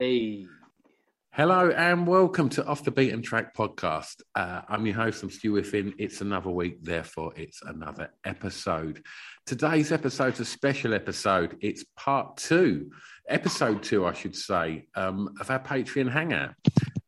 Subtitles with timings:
[0.00, 0.46] Hey.
[1.30, 4.22] Hello and welcome to Off the Beat and Track podcast.
[4.34, 5.94] Uh, I'm your host, I'm Stu Whiffen.
[5.98, 9.04] It's another week, therefore, it's another episode.
[9.46, 11.56] Today's episode's a special episode.
[11.60, 12.90] It's part two,
[13.28, 16.54] episode two, I should say, um, of our Patreon Hangout.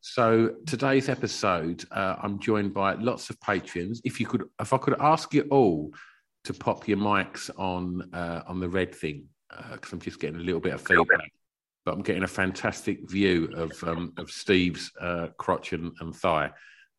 [0.01, 4.01] So today's episode, uh, I'm joined by lots of patrons.
[4.05, 5.91] If you could, if I could ask you all
[6.45, 9.25] to pop your mics on uh, on the red thing,
[9.73, 11.33] because I'm just getting a little bit of feedback
[11.87, 16.51] but I'm getting a fantastic view of um, of Steve's uh, crotch and, and thigh,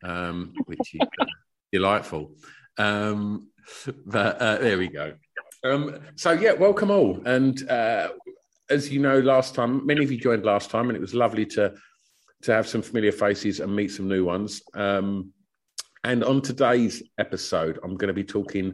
[0.03, 1.25] um, which is uh,
[1.73, 2.31] delightful.
[2.77, 3.49] Um,
[4.05, 5.13] but uh, there we go.
[5.65, 7.21] Um, so yeah, welcome all.
[7.25, 8.11] And uh,
[8.69, 11.45] as you know, last time many of you joined last time, and it was lovely
[11.47, 11.73] to
[12.43, 14.61] to have some familiar faces and meet some new ones.
[14.73, 15.33] Um,
[16.05, 18.73] and on today's episode, I'm going to be talking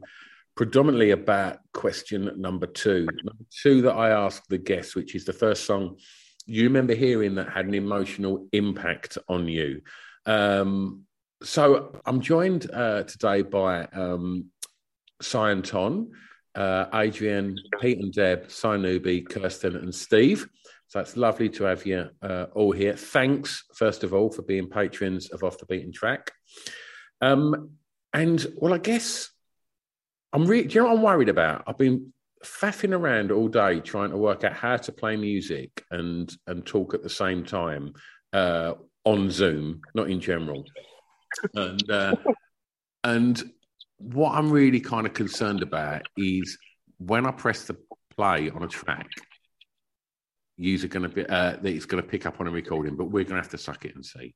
[0.56, 3.08] predominantly about question number two.
[3.24, 5.98] Number two that I asked the guests, which is the first song
[6.46, 9.82] you remember hearing that had an emotional impact on you.
[10.26, 11.04] Um,
[11.42, 14.46] so I'm joined uh, today by um,
[15.22, 16.12] Cyan Ton,
[16.56, 20.48] uh, Adrian, Pete and Deb, Sinubi, Kirsten and Steve.
[20.88, 22.96] So it's lovely to have you uh, all here.
[22.96, 26.32] Thanks, first of all, for being patrons of Off the Beat and Track.
[27.22, 27.72] Um,
[28.14, 29.33] and well, I guess
[30.34, 31.64] I'm really, do you know what I'm worried about?
[31.68, 32.12] I've been
[32.44, 36.94] faffing around all day trying to work out how to play music and and talk
[36.94, 37.94] at the same time
[38.34, 38.74] uh,
[39.06, 40.66] on Zoom, not in general.
[41.54, 42.16] And uh,
[43.04, 43.42] and
[43.98, 46.58] what I'm really kind of concerned about is
[46.98, 47.78] when I press the
[48.16, 49.08] play on a track,
[50.58, 53.06] user going to be uh, that it's going to pick up on a recording, but
[53.06, 54.34] we're going to have to suck it and see.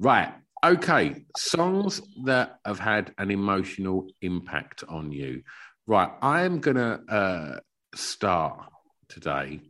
[0.00, 0.32] Right.
[0.64, 1.24] Okay.
[1.36, 5.42] Songs that have had an emotional impact on you.
[5.86, 6.10] Right.
[6.20, 7.60] I'm going to uh,
[7.94, 8.60] start
[9.08, 9.60] today.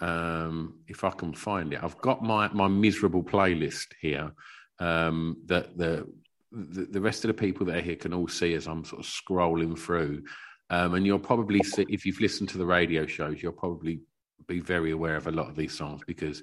[0.00, 4.32] Um, if I can find it, I've got my, my miserable playlist here
[4.80, 6.08] um, that the,
[6.50, 9.04] the the rest of the people that are here can all see as I'm sort
[9.04, 10.24] of scrolling through.
[10.70, 14.00] Um, and you'll probably see, if you've listened to the radio shows, you'll probably
[14.48, 16.42] be very aware of a lot of these songs because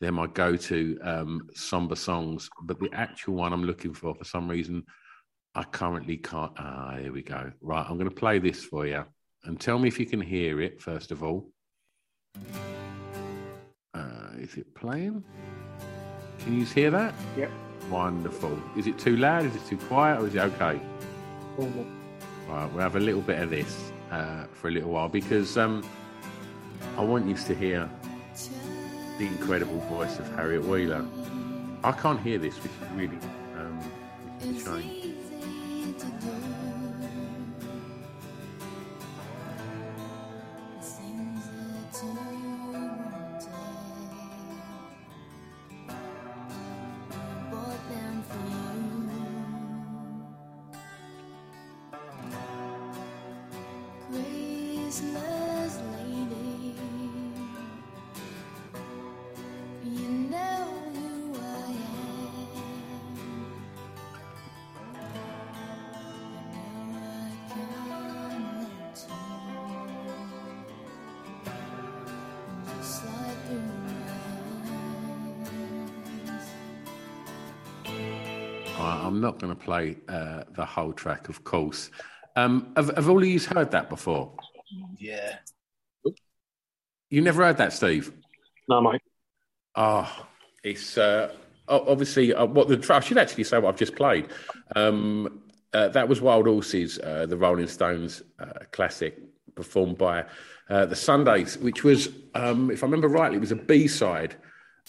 [0.00, 2.48] they're my go-to um, somber songs.
[2.62, 4.84] But the actual one I'm looking for, for some reason,
[5.54, 6.52] I currently can't.
[6.58, 7.50] Ah, here we go.
[7.60, 9.04] Right, I'm going to play this for you,
[9.44, 10.82] and tell me if you can hear it.
[10.82, 11.50] First of all,
[13.94, 15.24] uh, is it playing?
[16.40, 17.14] Can you hear that?
[17.36, 17.50] Yep.
[17.90, 18.58] Wonderful.
[18.76, 19.46] Is it too loud?
[19.46, 20.20] Is it too quiet?
[20.20, 20.80] Or is it okay?
[21.58, 21.86] Oh,
[22.48, 25.82] Right, we'll have a little bit of this uh, for a little while because um,
[26.96, 27.90] I want you to hear
[29.18, 31.04] the incredible voice of Harriet Wheeler.
[31.82, 33.18] I can't hear this, which is really
[33.56, 33.78] um,
[34.40, 35.06] which is a shame.
[79.04, 81.90] I'm not going to play uh, the whole track, of course.
[82.36, 84.32] Um, have, have all of you heard that before?
[84.98, 85.38] yeah.
[87.08, 88.12] You never heard that, Steve?
[88.68, 89.00] No, mate.
[89.76, 90.26] Oh,
[90.64, 91.32] it's uh,
[91.68, 94.28] obviously uh, what the I should actually say what I've just played.
[94.74, 99.18] Um, uh, that was Wild Horses, uh, the Rolling Stones uh, classic
[99.54, 100.24] performed by
[100.68, 104.36] uh, the Sundays, which was, um, if I remember rightly, it was a B side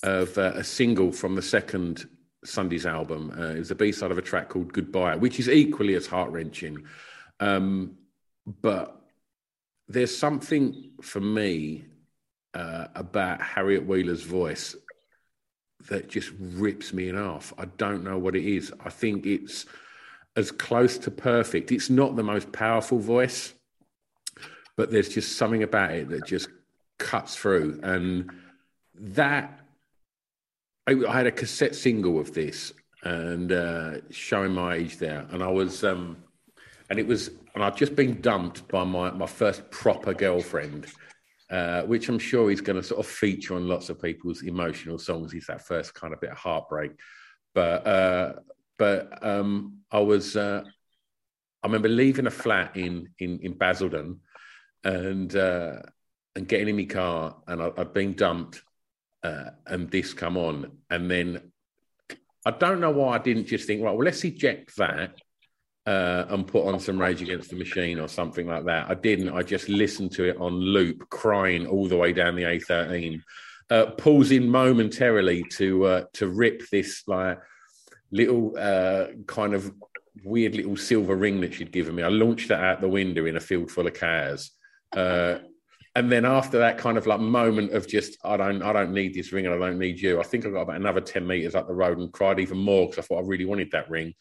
[0.04, 2.08] of uh, a single from the second
[2.48, 3.32] Sundays album.
[3.38, 6.08] Uh, it was a B side of a track called Goodbye, which is equally as
[6.08, 6.84] heart wrenching.
[7.40, 7.98] Um,
[8.62, 9.02] but
[9.88, 11.86] there's something for me
[12.54, 14.76] uh, about Harriet Wheeler's voice
[15.90, 17.54] that just rips me in half.
[17.58, 18.74] I don't know what it is.
[18.84, 19.66] I think it's
[20.36, 21.72] as close to perfect.
[21.72, 23.54] It's not the most powerful voice,
[24.76, 26.50] but there's just something about it that just
[26.98, 27.80] cuts through.
[27.84, 28.32] And
[28.96, 29.60] that,
[30.88, 32.74] I, I had a cassette single of this
[33.04, 35.28] and uh, showing my age there.
[35.32, 36.18] And I was, um,
[36.90, 40.88] and it was, and I'd just been dumped by my, my first proper girlfriend.
[41.50, 45.00] Uh, which I'm sure is going to sort of feature on lots of people's emotional
[45.00, 45.34] songs.
[45.34, 46.92] Is that first kind of bit of heartbreak,
[47.56, 48.34] but uh,
[48.78, 50.64] but um, I was uh,
[51.64, 54.20] I remember leaving a flat in in in Basildon
[54.84, 55.84] and uh,
[56.36, 58.62] and getting in my car and I, I'd been dumped
[59.28, 61.52] uh, and this come on and then
[62.46, 65.16] I don't know why I didn't just think right well let's eject that
[65.88, 68.90] uh, and put on some Rage Against the Machine or something like that.
[68.90, 69.30] I didn't.
[69.30, 73.22] I just listened to it on loop, crying all the way down the A13.
[73.70, 77.40] Uh, pausing momentarily to uh, to rip this like
[78.12, 79.74] little uh, kind of
[80.24, 82.04] weird little silver ring that she'd given me.
[82.04, 84.52] I launched that out the window in a field full of cars.
[85.98, 89.16] And then after that kind of like moment of just I don't I don't need
[89.16, 90.20] this ring and I don't need you.
[90.20, 92.86] I think I got about another ten meters up the road and cried even more
[92.86, 94.14] because I thought I really wanted that ring.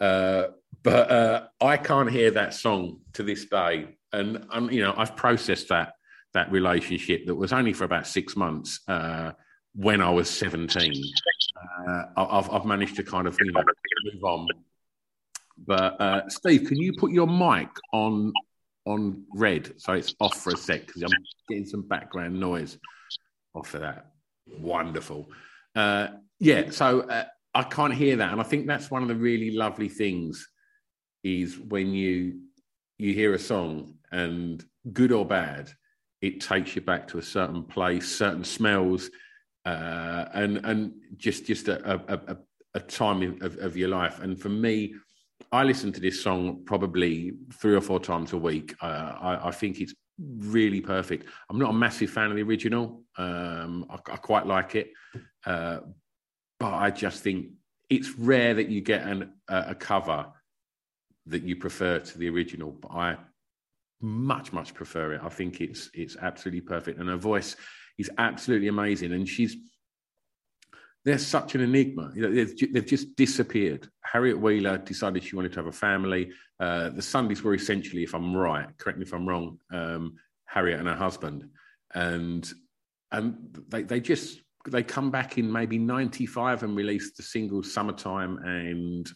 [0.00, 0.46] Uh,
[0.82, 5.14] but uh, I can't hear that song to this day, and um, you know I've
[5.14, 5.92] processed that
[6.34, 9.30] that relationship that was only for about six months uh,
[9.76, 11.00] when I was seventeen.
[11.86, 13.62] Uh, I've, I've managed to kind of you know
[14.12, 14.48] move on.
[15.64, 18.32] But uh, Steve, can you put your mic on
[18.86, 21.10] on red so it's off for a sec because I'm
[21.48, 22.78] getting some background noise
[23.54, 24.12] off of that.
[24.58, 25.28] Wonderful.
[25.74, 27.24] Uh, yeah, so uh,
[27.54, 30.48] I can't hear that, and I think that's one of the really lovely things
[31.22, 32.40] is when you
[32.98, 35.70] you hear a song and good or bad,
[36.20, 39.10] it takes you back to a certain place, certain smells,
[39.66, 42.36] uh, and and just just a a, a,
[42.74, 44.20] a time of, of your life.
[44.20, 44.94] And for me,
[45.52, 48.74] I listen to this song probably three or four times a week.
[48.80, 49.94] Uh, I, I think it's
[50.38, 51.26] really perfect.
[51.48, 53.02] I'm not a massive fan of the original.
[53.16, 54.92] Um, I, I quite like it,
[55.46, 55.80] uh,
[56.58, 57.48] but I just think
[57.88, 60.26] it's rare that you get an, a, a cover
[61.26, 62.70] that you prefer to the original.
[62.70, 63.16] But I
[64.00, 65.20] much much prefer it.
[65.22, 67.56] I think it's it's absolutely perfect, and her voice
[67.98, 69.12] is absolutely amazing.
[69.12, 69.56] And she's
[71.04, 72.12] they're such an enigma.
[72.14, 73.88] You know, they've, they've just disappeared.
[74.02, 76.30] Harriet Wheeler decided she wanted to have a family.
[76.58, 80.16] Uh, the Sundays were essentially, if I'm right, correct me if I'm wrong, um,
[80.46, 81.48] Harriet and her husband,
[81.94, 82.50] and
[83.12, 88.38] and they they just they come back in maybe '95 and released the single "Summertime"
[88.38, 89.10] and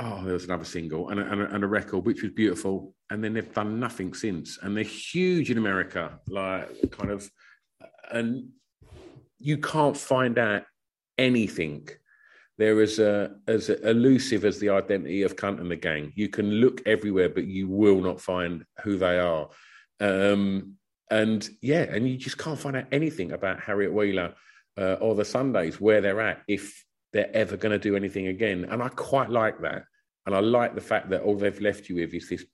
[0.00, 2.94] oh, there was another single and a, and, a, and a record which was beautiful,
[3.10, 7.30] and then they've done nothing since, and they're huge in America, like kind of,
[8.10, 8.50] and
[9.38, 10.64] you can't find out
[11.16, 11.88] anything.
[12.56, 16.12] They're as uh, as elusive as the identity of Kunt and the Gang.
[16.16, 19.48] You can look everywhere, but you will not find who they are.
[20.00, 20.74] Um,
[21.10, 24.34] and yeah, and you just can't find out anything about Harriet Wheeler
[24.76, 28.66] uh, or the Sundays where they're at if they're ever going to do anything again.
[28.68, 29.84] And I quite like that.
[30.26, 32.44] And I like the fact that all they've left you with is this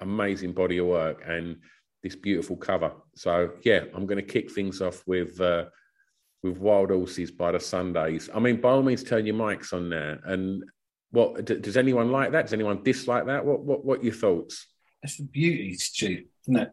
[0.00, 1.56] amazing body of work and
[2.02, 2.92] this beautiful cover.
[3.14, 5.66] So yeah, I'm going to kick things off with uh,
[6.42, 8.28] with Wild Horses by the Sundays.
[8.34, 10.20] I mean, by all means, turn your mics on there.
[10.24, 10.64] And
[11.10, 12.42] what d- does anyone like that?
[12.42, 13.44] Does anyone dislike that?
[13.44, 14.66] What what what are your thoughts?
[15.02, 16.72] It's the beauty, Stu, isn't it?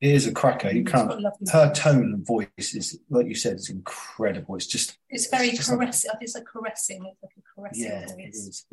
[0.00, 0.70] It is a cracker.
[0.70, 1.12] You can't.
[1.50, 4.56] Her tone and voice is, like you said, it's incredible.
[4.56, 6.10] It's just, It's very It's just caressing.
[6.20, 7.06] It's like caressing.
[7.06, 8.34] It's like a caressing yeah, voice.
[8.34, 8.66] is.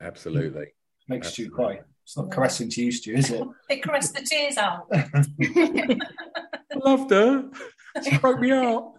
[0.00, 0.68] Absolutely.
[1.08, 1.80] Makes Stu cry.
[2.04, 3.42] It's not caressing to you, Stu, is it?
[3.68, 4.86] It caressed the tears out.
[6.74, 7.50] Loved her.
[8.02, 8.93] She broke me out.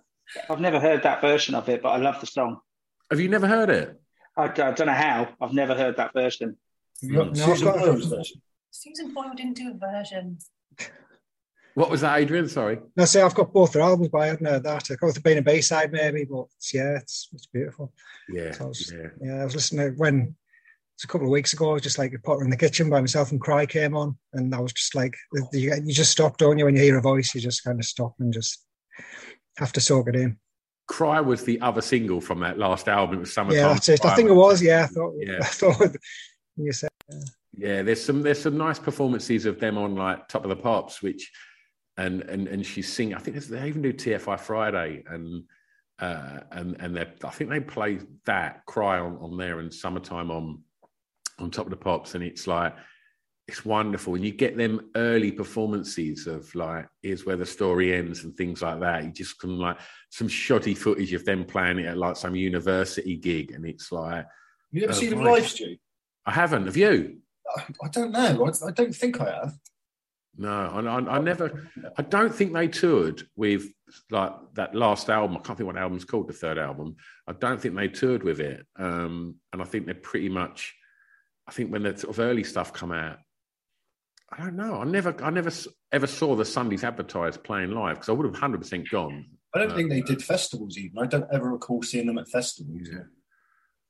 [0.49, 2.59] I've never heard that version of it, but I love the song.
[3.11, 3.99] Have you never heard it?
[4.37, 5.29] I, I don't know how.
[5.41, 6.57] I've never heard that version.
[7.01, 7.37] Have you got Mm.
[7.37, 8.41] Susan I've got- Boyle's version?
[8.71, 10.37] Susan Boyle didn't do a version.
[11.75, 12.47] What was that, Adrian?
[12.47, 12.79] Sorry.
[12.95, 14.89] No, see, I've got both their albums, but I hadn't heard that.
[14.91, 17.91] I got the being a B side maybe, but it's, yeah, it's it's beautiful.
[18.29, 18.51] Yeah.
[18.51, 19.07] So I was- yeah.
[19.21, 20.35] Yeah, I was listening to when
[20.95, 21.71] it's a couple of weeks ago.
[21.71, 24.55] I was just like put in the kitchen by myself, and Cry came on, and
[24.55, 25.15] I was just like,
[25.51, 26.63] you, you just stop, don't you?
[26.65, 28.63] When you hear a voice, you just kind of stop and just
[29.57, 30.37] have to soak it in.
[30.87, 33.17] Cry was the other single from that last album.
[33.17, 33.59] It was Summertime.
[33.59, 34.05] yeah, that's it.
[34.05, 34.61] I think it was.
[34.61, 35.13] Yeah, I thought.
[35.17, 35.37] Yeah.
[35.41, 35.95] I thought.
[36.57, 36.89] You said
[37.57, 41.01] Yeah, there's some there's some nice performances of them on like Top of the Pops,
[41.01, 41.31] which
[41.97, 43.15] and and and she's singing.
[43.15, 45.43] I think they even do TFI Friday and
[45.99, 50.29] uh, and and they I think they play that Cry on, on there and Summertime
[50.29, 50.61] on
[51.39, 52.75] on Top of the Pops, and it's like
[53.47, 54.15] it's wonderful.
[54.15, 58.61] And you get them early performances of like here's where the story ends and things
[58.61, 59.03] like that.
[59.03, 59.77] You just can like
[60.09, 64.25] some shoddy footage of them playing it at like some university gig, and it's like
[64.71, 65.77] You ever Oh, seen them live, Stu?
[66.25, 66.65] I haven't.
[66.65, 67.17] Have you?
[67.55, 68.45] I, I don't know.
[68.47, 69.53] I, I don't think I have.
[70.37, 71.69] No, I, I, I never.
[71.97, 73.67] I don't think they toured with
[74.09, 75.37] like that last album.
[75.37, 76.27] I can't think what album's called.
[76.27, 76.95] The third album.
[77.27, 78.65] I don't think they toured with it.
[78.75, 80.73] Um, and I think they're pretty much.
[81.47, 83.19] I think when the sort of early stuff come out,
[84.31, 84.81] I don't know.
[84.81, 85.51] I never, I never
[85.91, 89.25] ever saw the Sundays advertised playing live because I would have hundred percent gone.
[89.53, 90.97] I don't Uh, think they did festivals even.
[90.99, 92.89] I don't ever recall seeing them at festivals.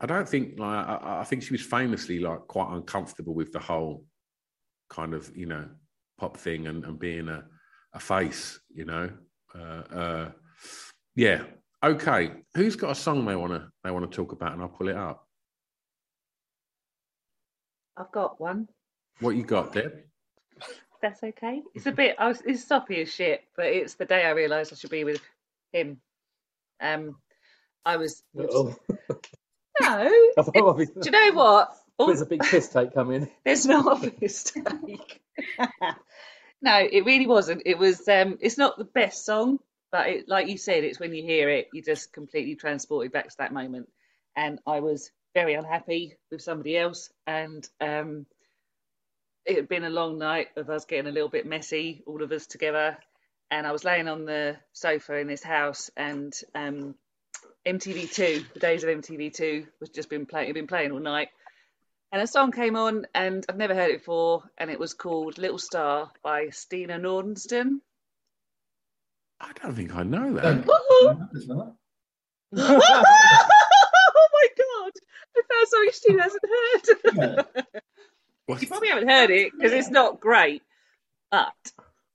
[0.01, 3.59] I don't think like I, I think she was famously like quite uncomfortable with the
[3.59, 4.05] whole
[4.89, 5.67] kind of you know
[6.17, 7.45] pop thing and, and being a,
[7.93, 9.09] a face, you know.
[9.53, 10.31] Uh, uh,
[11.15, 11.43] yeah.
[11.83, 12.31] Okay.
[12.55, 14.89] Who's got a song they want to they want to talk about, and I'll pull
[14.89, 15.25] it up.
[17.97, 18.67] I've got one.
[19.21, 19.93] What you got, Deb?
[21.05, 21.61] That's okay.
[21.75, 22.15] It's a bit.
[22.17, 25.03] I was, it's soppy as shit, but it's the day I realised I should be
[25.03, 25.21] with
[25.71, 26.01] him.
[26.81, 27.17] Um,
[27.85, 28.23] I was.
[29.81, 30.09] No.
[30.37, 31.75] Do you know what?
[31.97, 33.29] All- There's a big piss take coming.
[33.45, 35.21] There's not a mistake.
[36.61, 37.61] no, it really wasn't.
[37.65, 38.07] It was.
[38.07, 39.59] Um, it's not the best song,
[39.91, 43.27] but it, like you said, it's when you hear it, you're just completely transported back
[43.29, 43.89] to that moment.
[44.35, 48.25] And I was very unhappy with somebody else, and um,
[49.45, 52.31] it had been a long night of us getting a little bit messy, all of
[52.31, 52.97] us together.
[53.51, 56.95] And I was laying on the sofa in this house, and um,
[57.65, 60.47] MTV2, the days of MTV2, was just been playing.
[60.47, 61.29] Had been playing all night,
[62.11, 65.37] and a song came on, and I've never heard it before, and it was called
[65.37, 67.81] "Little Star" by Stina Nordenstam.
[69.39, 70.65] I don't think I know that.
[72.57, 74.91] oh my god!
[75.37, 76.43] I found something Stu hasn't
[77.13, 77.83] heard.
[78.47, 80.61] You probably haven't heard it because it's not great,
[81.31, 81.53] but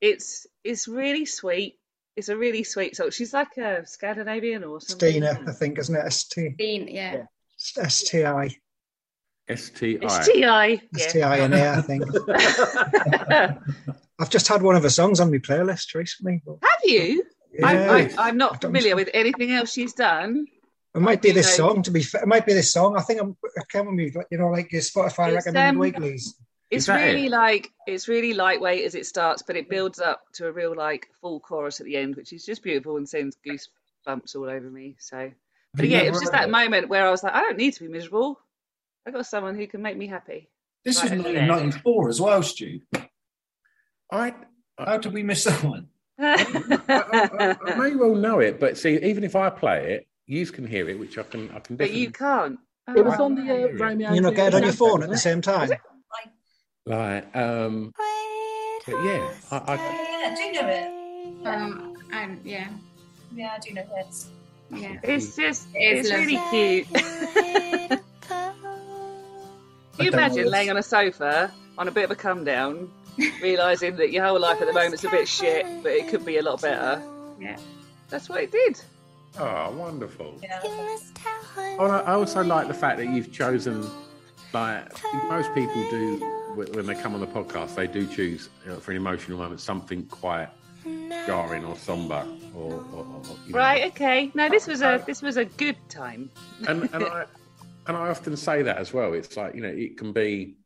[0.00, 1.76] it's it's really sweet.
[2.16, 3.10] It's a really sweet song.
[3.10, 5.10] She's like a Scandinavian or something.
[5.10, 6.12] Stina, I think, isn't it?
[6.12, 7.24] ST, yeah.
[7.56, 8.56] STI.
[9.54, 10.08] STI.
[10.08, 10.82] STI.
[10.96, 12.04] STI in here, I think.
[14.18, 16.42] I've just had one of her songs on my playlist recently.
[16.44, 17.24] But Have you?
[17.52, 17.66] Yeah.
[17.66, 20.46] I'm, I'm, I'm not familiar with anything else she's done.
[20.94, 22.22] It might be this know- song, to be fair.
[22.22, 22.96] It might be this song.
[22.96, 26.34] I think I'm, I can't remember, you know, like your Spotify It's, recommended um, weeklies.
[26.70, 27.30] It's really it?
[27.30, 31.08] like it's really lightweight as it starts, but it builds up to a real like
[31.20, 34.96] full chorus at the end, which is just beautiful and sends goosebumps all over me.
[35.00, 35.32] So,
[35.74, 36.50] but you yeah, it never was just that it?
[36.50, 38.38] moment where I was like, I don't need to be miserable.
[39.06, 40.48] I got someone who can make me happy.
[40.84, 42.80] This Right was 1994 as well, Stu.
[44.12, 44.34] I,
[44.78, 45.88] How did we miss that one?
[46.18, 50.64] I, I may well know it, but see, even if I play it, you can
[50.66, 51.50] hear it, which I can.
[51.50, 52.58] I can but you can't.
[52.96, 54.12] It was Oh, on the uh, Romeo.
[54.12, 55.68] You're not and getting on your phone at the same time.
[56.86, 57.92] Like, um,
[58.86, 61.46] but yeah, I, I, Yeah, I do know it.
[61.46, 62.68] Um, and yeah,
[63.34, 64.28] Yeah, I do know this.
[64.72, 64.98] yeah.
[65.02, 66.86] It's just It is it's really cute.
[68.20, 70.52] Can you I don't know imagine this.
[70.52, 72.90] laying on a sofa on a bit of a come down,
[73.42, 76.38] realizing that your whole life at the moment's a bit shit, but it could be
[76.38, 77.02] a lot better?
[77.40, 77.58] Yeah.
[78.08, 78.80] That's what it did.
[79.38, 80.38] Oh, wonderful.
[80.42, 80.60] Yeah.
[80.64, 83.86] Oh, and I I also like the fact that you've chosen,
[84.52, 84.90] like
[85.28, 86.18] most people do
[86.54, 90.04] when they come on the podcast, they do choose uh, for an emotional moment something
[90.06, 90.48] quite
[91.26, 93.58] jarring or somber, or, or, or you know.
[93.58, 93.90] Right.
[93.92, 94.30] Okay.
[94.34, 96.30] No, this was a this was a good time.
[96.66, 97.24] And and I
[97.86, 99.12] and I often say that as well.
[99.12, 100.56] It's like you know, it can be,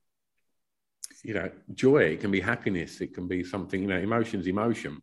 [1.22, 2.04] you know, joy.
[2.04, 3.00] It can be happiness.
[3.00, 3.80] It can be something.
[3.80, 5.00] You know, emotions, emotion.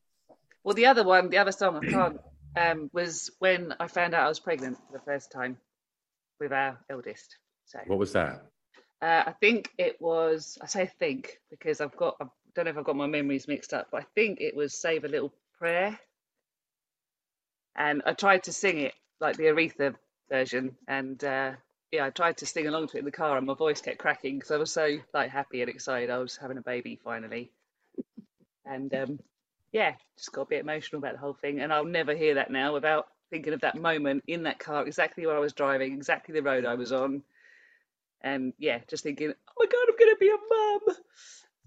[0.64, 2.20] Well, the other one, the other song I can't,
[2.56, 5.58] um, was when I found out I was pregnant for the first time
[6.40, 7.38] with our eldest.
[7.66, 8.44] So What was that?
[9.02, 10.58] uh, I think it was.
[10.62, 12.16] I say think because I've got.
[12.22, 14.74] I don't know if I've got my memories mixed up, but I think it was
[14.80, 16.00] "Save a Little Prayer."
[17.76, 19.96] And I tried to sing it like the Aretha
[20.30, 21.54] version, and uh,
[21.92, 23.98] yeah, I tried to sing along to it in the car, and my voice kept
[24.00, 26.10] cracking because I was so like happy and excited.
[26.10, 27.52] I was having a baby finally,
[28.66, 29.20] and um,
[29.72, 31.60] yeah, just got a bit emotional about the whole thing.
[31.60, 35.26] And I'll never hear that now without thinking of that moment in that car, exactly
[35.26, 37.24] where I was driving, exactly the road I was on,
[38.22, 40.96] and yeah, just thinking, oh my god, I'm gonna be a mum.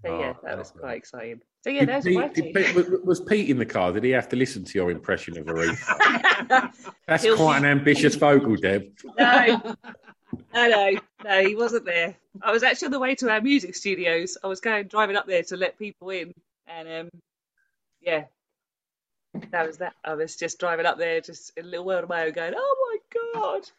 [0.05, 1.41] So yeah, Oh, that was quite exciting.
[1.63, 3.91] So yeah, Did there's Pete- Pete- was, was Pete in the car?
[3.91, 6.71] Did he have to listen to your impression of Aretha?
[7.07, 8.83] That's He'll quite an ambitious vocal, Deb.
[9.17, 9.75] No,
[10.53, 12.15] No, no, no, he wasn't there.
[12.41, 14.37] I was actually on the way to our music studios.
[14.43, 16.33] I was going driving up there to let people in,
[16.67, 17.09] and um,
[18.05, 18.25] yeah,
[19.51, 19.93] that was that.
[20.03, 22.53] I was just driving up there, just in a little world of my own, going,
[22.55, 23.69] "Oh my god!"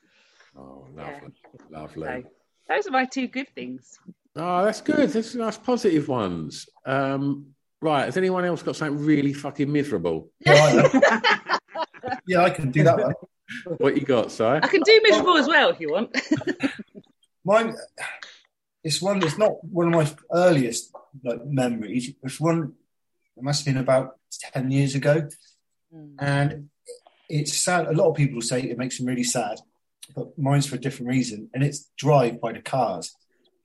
[0.58, 1.32] Oh, lovely,
[1.70, 2.06] lovely.
[2.06, 2.30] So,
[2.68, 3.98] those are my two good things.
[4.34, 5.10] Oh, that's good.
[5.10, 6.68] That's nice positive ones.
[6.84, 10.30] Um, right, has anyone else got something really fucking miserable?
[10.40, 10.82] Yeah,
[12.38, 13.14] I can do that one.
[13.78, 14.44] What you got, Si?
[14.44, 16.16] I can do miserable as well if you want.
[17.44, 17.76] Mine,
[18.82, 19.22] it's one.
[19.22, 20.92] It's not one of my earliest
[21.22, 22.12] like memories.
[22.22, 22.74] It's one.
[23.36, 25.28] It must have been about ten years ago,
[26.18, 26.68] and
[27.28, 27.86] it's sad.
[27.86, 29.58] A lot of people say it makes them really sad,
[30.14, 33.14] but mine's for a different reason, and it's "Drive" by the Cars.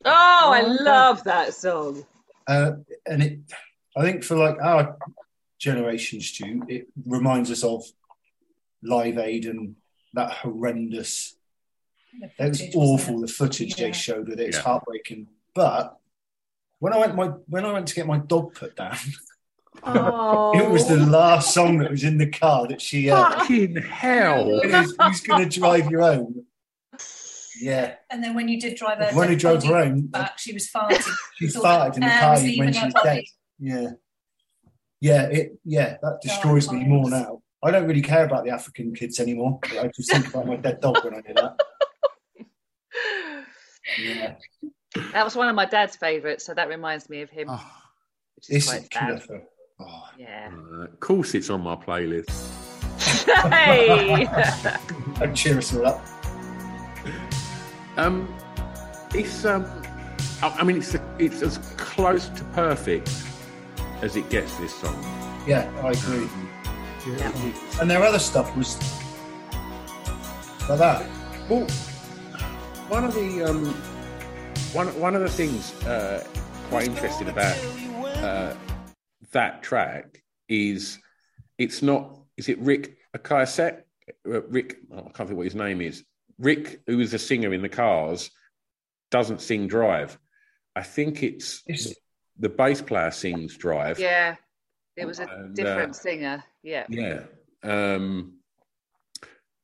[0.03, 2.05] Oh, I love that song.
[2.47, 2.71] Uh,
[3.05, 3.39] and it,
[3.95, 4.97] I think for like our
[5.59, 7.85] generation, Stu, it reminds us of
[8.83, 9.75] Live Aid and
[10.13, 11.35] that horrendous.
[12.21, 13.13] It was awful.
[13.13, 13.87] wasn't The footage Yeah.
[13.87, 14.63] they showed with it, it's Yeah.
[14.63, 15.27] heartbreaking.
[15.53, 15.97] But
[16.79, 18.97] when I went my when I went to get my dog put down,
[19.83, 23.09] Oh, it was the last song that was in the car that she.
[23.09, 24.59] Uh, Fucking hell!
[24.61, 26.45] it who's going to drive you own?
[27.59, 30.51] Yeah, And then when you did drive her when he drove her home, back, she
[30.53, 31.07] was farting.
[31.35, 33.09] she farted in the car was when she her was body.
[33.09, 33.23] dead.
[33.59, 33.89] Yeah,
[34.99, 37.41] yeah, it yeah that destroys me more now.
[37.63, 39.59] I don't really care about the African kids anymore.
[39.63, 41.59] I just think about my dead dog when I do that.
[43.99, 44.35] Yeah,
[45.13, 47.47] that was one of my dad's favourites, so that reminds me of him,
[48.35, 49.23] which is it's quite killer sad.
[49.27, 49.43] for.
[49.87, 50.51] Oh, Yeah.
[50.73, 52.29] Uh, of course, it's on my playlist.
[53.49, 54.27] hey.
[55.19, 56.05] don't cheer us all up.
[57.97, 58.33] Um,
[59.13, 59.65] it's um,
[60.41, 63.11] I, I mean, it's it's as close to perfect
[64.01, 64.55] as it gets.
[64.57, 64.95] This song.
[65.47, 66.27] Yeah, I agree.
[67.79, 68.77] And their other stuff was
[70.69, 71.05] like that.
[71.49, 71.67] Well,
[72.87, 73.65] one of the um,
[74.73, 76.25] one one of the things uh,
[76.69, 77.57] quite interesting about
[78.17, 78.53] uh,
[79.31, 80.99] that track is
[81.57, 82.19] it's not.
[82.37, 83.81] Is it Ric Ocasek?
[84.27, 86.03] Uh, Rick, oh, I can't think what his name is.
[86.39, 88.31] Rick, who is a singer in the Cars,
[89.11, 90.17] doesn't sing Drive.
[90.75, 91.63] I think it's
[92.39, 93.99] the bass player sings Drive.
[93.99, 94.35] Yeah.
[94.97, 96.43] It was a And, different uh, singer.
[96.63, 96.85] Yeah.
[96.89, 97.23] Yeah.
[97.63, 98.39] Um,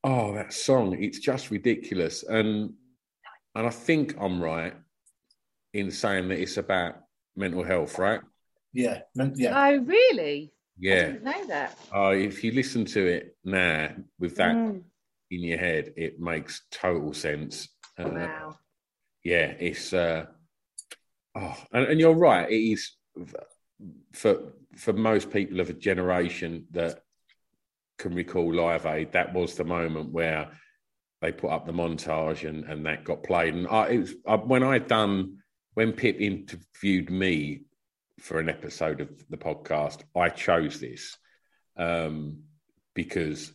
[0.04, 1.02] oh, that song!
[1.02, 2.72] It's just ridiculous, and
[3.54, 4.74] and I think I'm right
[5.74, 6.96] in saying that it's about
[7.36, 8.20] mental health, right?
[8.72, 9.00] Yeah,
[9.34, 9.68] yeah.
[9.70, 10.52] Oh, really?
[10.52, 11.06] I Yeah.
[11.06, 11.78] didn't know that.
[11.92, 14.84] Oh, if you listen to it now with that Mm.
[15.30, 17.68] in your head, it makes total sense.
[17.98, 18.58] Uh, Wow.
[19.24, 20.26] yeah, it's uh,
[21.34, 22.48] oh, and, and you're right.
[22.50, 22.92] It is
[24.12, 27.02] for for most people of a generation that
[27.98, 29.10] can recall Live Aid.
[29.12, 30.52] That was the moment where
[31.20, 33.54] they put up the montage and and that got played.
[33.54, 35.38] And I, it was I, when I done
[35.74, 37.62] when Pip interviewed me
[38.18, 41.16] for an episode of the podcast, I chose this
[41.76, 42.42] um,
[42.94, 43.52] because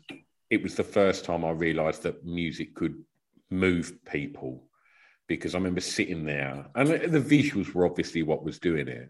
[0.50, 3.04] it was the first time I realised that music could
[3.50, 4.68] move people.
[5.28, 9.10] Because I remember sitting there, and the visuals were obviously what was doing it,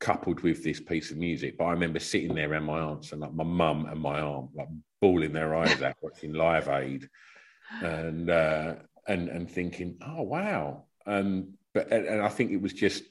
[0.00, 1.56] coupled with this piece of music.
[1.56, 4.50] But I remember sitting there and my aunts and like my mum and my aunt,
[4.54, 4.68] like
[5.00, 7.08] bawling their eyes out watching Live Aid,
[7.80, 8.74] and uh,
[9.06, 13.04] and and thinking, oh wow, and but and, and I think it was just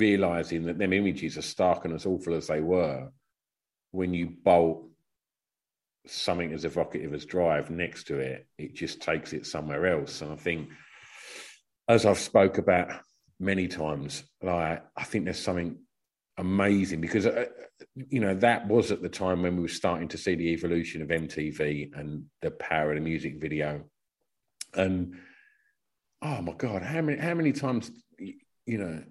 [0.00, 3.10] realizing that them images are stark and as awful as they were,
[3.92, 4.88] when you bolt
[6.06, 10.22] something as evocative as Drive next to it, it just takes it somewhere else.
[10.22, 10.70] And I think,
[11.88, 12.88] as I've spoke about
[13.38, 15.78] many times, like I think there's something
[16.38, 17.46] amazing because uh,
[17.94, 21.02] you know that was at the time when we were starting to see the evolution
[21.02, 23.84] of MTV and the power of the music video,
[24.74, 25.16] and
[26.22, 29.02] oh my god, how many how many times you know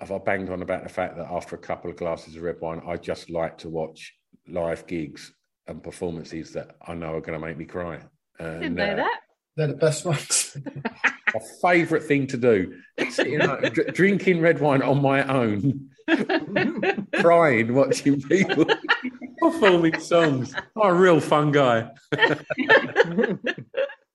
[0.00, 2.60] have I banged on about the fact that after a couple of glasses of red
[2.60, 4.14] wine, I just like to watch
[4.46, 5.32] live gigs
[5.66, 8.00] and performances that I know are going to make me cry.
[8.38, 9.20] And, Didn't know uh, that.
[9.56, 10.56] They're the best ones.
[11.34, 12.74] my favourite thing to do,
[13.10, 15.90] sitting like, dr- drinking red wine on my own,
[17.14, 18.66] crying, watching people
[19.40, 20.54] performing songs.
[20.76, 21.90] I'm a real fun guy.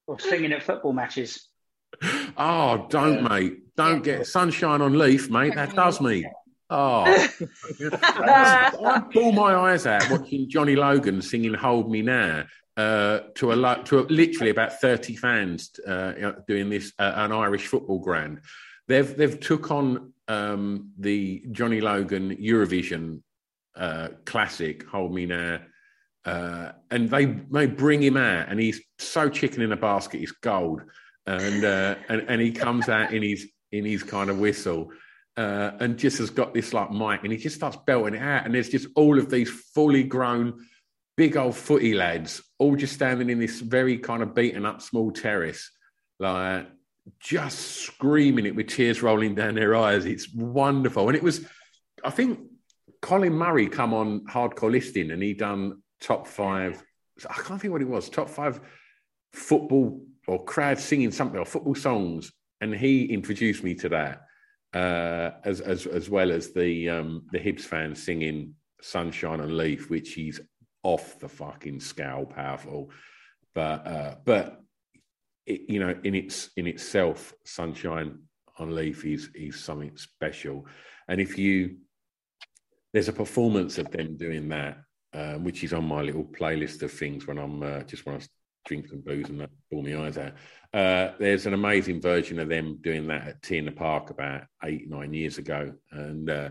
[0.08, 1.50] Or singing at football matches.
[2.38, 3.76] Oh, don't, mate.
[3.76, 5.56] Don't get sunshine on Leith, mate.
[5.56, 6.26] That does me.
[6.70, 7.04] Oh,
[7.94, 12.46] I bawl my eyes out watching Johnny Logan singing "Hold Me Now"
[12.78, 17.68] uh, to a to a, literally about thirty fans uh, doing this uh, an Irish
[17.68, 18.40] football ground.
[18.88, 23.22] They've they've took on um, the Johnny Logan Eurovision
[23.76, 25.60] uh, classic "Hold Me Now."
[26.26, 30.32] Uh, and they they bring him out, and he's so chicken in a basket, he's
[30.32, 30.82] gold.
[31.26, 34.92] And uh, and and he comes out in his in his kind of whistle.
[35.36, 38.46] Uh, and just has got this like mic, and he just starts belting it out,
[38.46, 40.54] and there's just all of these fully grown,
[41.18, 45.10] big old footy lads, all just standing in this very kind of beaten up small
[45.10, 45.72] terrace,
[46.20, 46.68] like
[47.20, 50.06] just screaming it with tears rolling down their eyes.
[50.06, 51.44] It's wonderful, and it was,
[52.06, 52.40] I think,
[53.02, 56.84] Colin Murray come on hardcore listing, and he done top five.
[57.28, 58.08] I can't think what it was.
[58.08, 58.60] Top five
[59.34, 62.32] football or crowd singing something or football songs,
[62.62, 64.24] and he introduced me to that
[64.74, 69.90] uh, as as as well as the um, the Hibs fans singing "Sunshine and Leith,"
[69.90, 70.42] which he's
[70.84, 72.90] off the fucking scale powerful,
[73.54, 74.62] but uh, but
[75.46, 78.20] it, you know in its in itself, "Sunshine
[78.58, 80.66] on Leith" is is something special,
[81.08, 81.78] and if you
[82.94, 84.78] there's a performance of them doing that,
[85.14, 88.20] um, which is on my little playlist of things when I'm uh, just when I
[88.66, 90.34] drink some booze and that pull my eyes out.
[90.74, 94.44] Uh, there's an amazing version of them doing that at T in the Park about
[94.64, 96.50] eight nine years ago, and uh,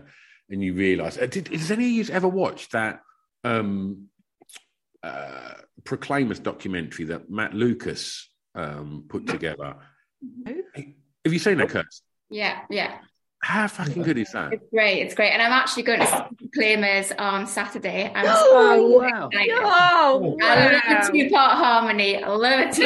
[0.49, 1.17] and you realise.
[1.17, 3.01] Uh, did, has any of you ever watched that
[3.43, 4.07] um,
[5.01, 9.75] uh, Proclaimers documentary that Matt Lucas um, put together?
[10.75, 12.01] Have you seen that, Kirst?
[12.29, 12.99] Yeah, yeah.
[13.43, 14.53] How fucking good is that?
[14.53, 15.01] It's great.
[15.01, 15.31] It's great.
[15.31, 18.09] And I'm actually going to see Claimers on Saturday.
[18.15, 19.27] I'm Oh, so wow.
[19.27, 19.53] excited.
[19.59, 22.23] Oh, I love a two part harmony.
[22.23, 22.79] I love it.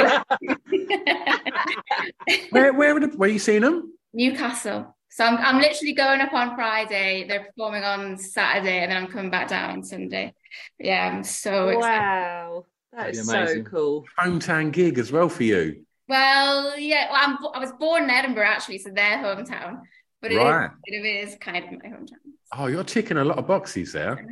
[2.51, 3.93] Where where were, the, where are you seeing them?
[4.13, 4.95] Newcastle.
[5.09, 7.25] So I'm, I'm literally going up on Friday.
[7.27, 10.33] They're performing on Saturday, and then I'm coming back down on Sunday.
[10.79, 11.99] Yeah, I'm so excited.
[11.99, 12.65] Wow.
[12.93, 14.05] That is so cool.
[14.19, 15.85] Hometown gig as well for you.
[16.09, 19.81] Well, yeah, well, I'm, I was born in Edinburgh actually, so their hometown.
[20.21, 20.69] But it is, Right.
[20.85, 22.33] it is kind of my hometown.
[22.57, 24.25] Oh, you're ticking a lot of boxes there.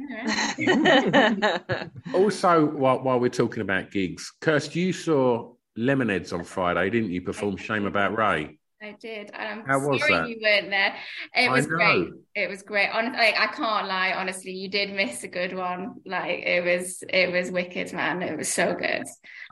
[2.13, 7.21] also, while, while we're talking about gigs, Kirst, you saw Lemonheads on Friday, didn't you?
[7.21, 9.32] Perform "Shame About Ray." I did.
[9.34, 10.30] And I'm How was sorry that?
[10.30, 10.95] you weren't there.
[11.36, 11.76] It I was know.
[11.76, 12.08] great.
[12.36, 12.89] It was great.
[12.89, 15.95] Hon- like I can't lie, honestly, you did miss a good one.
[16.06, 18.21] Like it was it was wicked, man.
[18.21, 19.04] It was so good.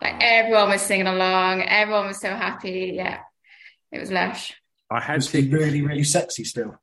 [0.02, 0.20] Like ah.
[0.22, 2.92] everyone was singing along, everyone was so happy.
[2.96, 3.20] Yeah.
[3.92, 4.54] It was lush.
[4.94, 6.76] I had Was he really, really sexy still?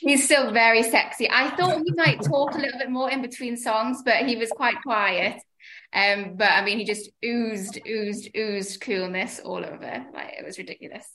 [0.00, 1.28] He's still very sexy.
[1.30, 4.50] I thought he might talk a little bit more in between songs, but he was
[4.50, 5.40] quite quiet.
[5.92, 10.06] Um, but I mean, he just oozed, oozed, oozed coolness all over.
[10.14, 11.06] Like it was ridiculous.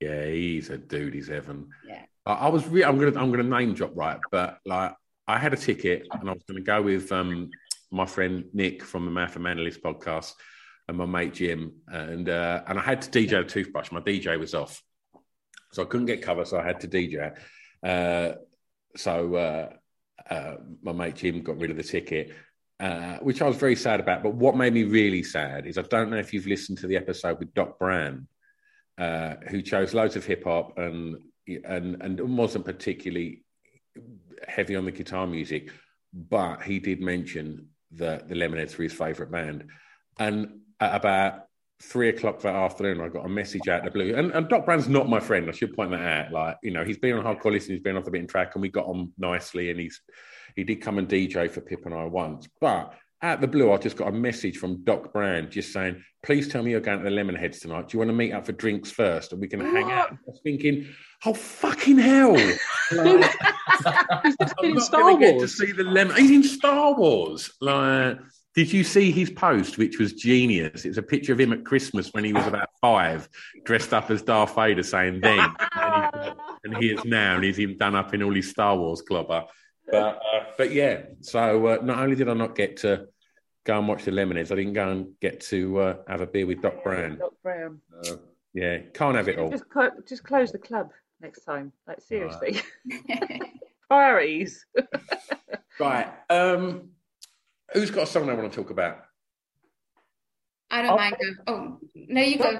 [0.00, 1.14] Yeah, he's a dude.
[1.14, 1.68] He's Evan.
[1.86, 2.02] Yeah.
[2.24, 2.66] I, I was.
[2.66, 3.20] Re- I'm gonna.
[3.20, 4.94] I'm gonna name drop right, but like
[5.28, 7.50] I had a ticket and I was gonna go with um
[7.90, 10.32] my friend Nick from the Math and Manalist podcast
[10.88, 13.92] and my mate Jim and uh, and I had to DJ a toothbrush.
[13.92, 14.82] My DJ was off,
[15.72, 17.36] so I couldn't get cover, so I had to DJ.
[17.82, 18.36] Uh,
[18.96, 19.68] so uh,
[20.32, 22.32] uh, my mate Jim got rid of the ticket.
[22.78, 24.22] Uh, which I was very sad about.
[24.22, 26.96] But what made me really sad is I don't know if you've listened to the
[26.96, 28.26] episode with Doc Brown,
[28.96, 33.44] uh, who chose loads of hip hop and and and wasn't particularly
[34.48, 35.70] heavy on the guitar music,
[36.14, 39.66] but he did mention that the Lemonheads were his favourite band.
[40.18, 41.49] And about
[41.82, 44.14] three o'clock that afternoon, I got a message out of the blue.
[44.14, 45.48] And, and Doc Brown's not my friend.
[45.48, 46.32] I should point that out.
[46.32, 48.52] Like, you know, he's been on hardcore listen, he's been off the Beat and Track,
[48.54, 49.70] and we got on nicely.
[49.70, 50.00] And he's
[50.56, 52.48] he did come and DJ for Pip and I once.
[52.60, 56.48] But out the blue, I just got a message from Doc Brown just saying, please
[56.48, 57.88] tell me you're going to the Lemonheads tonight.
[57.88, 59.32] Do you want to meet up for drinks first?
[59.32, 60.12] And we can hang out.
[60.12, 60.86] I was thinking,
[61.24, 62.36] oh, fucking hell.
[62.92, 63.36] Like,
[64.62, 65.56] I'm not Star going to get to Wars.
[65.56, 66.16] see the lemon.
[66.16, 67.52] He's in Star Wars.
[67.60, 68.18] Like,
[68.60, 70.84] did you see his post, which was genius?
[70.84, 73.26] It's a picture of him at Christmas when he was about five,
[73.64, 77.96] dressed up as Darth Vader, saying then, and, he, is now, and he's him done
[77.96, 79.46] up in all his Star Wars clobber.
[79.90, 83.06] But uh, but yeah, so uh, not only did I not get to
[83.64, 86.44] go and watch the Lemonheads, I didn't go and get to uh, have a beer
[86.44, 87.16] with Doc Brown.
[87.16, 87.80] Doc Brown.
[88.52, 89.48] Yeah, can't have it all.
[89.48, 89.64] Just,
[90.06, 90.90] just close the club
[91.22, 91.72] next time.
[91.86, 92.60] Like, seriously.
[93.88, 94.66] Priorities.
[95.80, 96.12] Right.
[96.28, 96.90] Um,
[97.72, 98.98] who's got a song they want to talk about?
[100.70, 101.16] I don't mind.
[101.46, 102.58] Oh no, you go.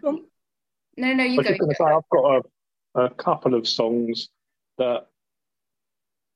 [0.96, 1.56] No, no, you was go.
[1.56, 2.44] just going I've got
[2.96, 4.28] a, a couple of songs
[4.78, 5.06] that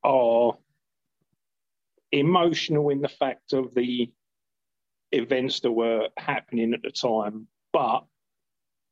[0.03, 0.57] are
[2.13, 4.11] emotional in the fact of the
[5.13, 8.05] events that were happening at the time, but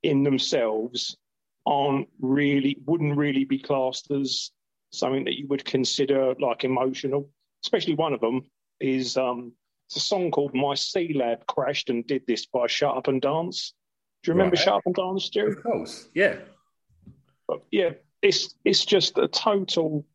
[0.02, 1.16] in themselves
[1.64, 4.50] aren't really, wouldn't really be classed as
[4.92, 7.30] something that you would consider like emotional.
[7.64, 8.42] Especially one of them
[8.80, 9.52] is um,
[9.92, 13.20] it's a song called My Sea Lab Crashed and Did This by Shut Up and
[13.20, 13.74] Dance.
[14.22, 14.64] Do you remember Right.
[14.64, 15.48] Shut Up and Dance, Stu?
[15.48, 16.36] Of course, yeah.
[17.46, 17.90] But yeah,
[18.22, 20.06] it's it's just a total.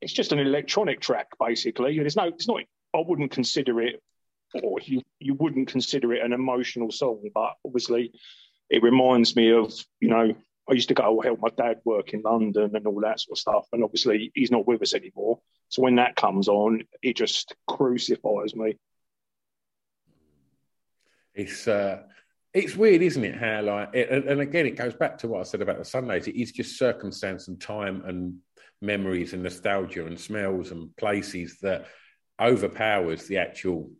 [0.00, 1.98] It's just an electronic track, basically.
[1.98, 2.62] There's no, it's not.
[2.94, 4.00] I wouldn't consider it,
[4.62, 7.28] or you you wouldn't consider it an emotional song.
[7.34, 8.12] But obviously,
[8.68, 10.36] it reminds me of you know
[10.70, 13.38] I used to go help my dad work in London and all that sort of
[13.38, 15.40] stuff, and obviously he's not with us anymore.
[15.68, 18.78] So when that comes on, it just crucifies me.
[21.34, 22.02] It's uh,
[22.54, 23.36] it's weird, isn't it?
[23.36, 26.28] How like, it, and again, it goes back to what I said about the Sundays.
[26.28, 28.36] It is just circumstance and time and
[28.80, 31.86] memories and nostalgia and smells and places that
[32.40, 33.90] overpowers the actual,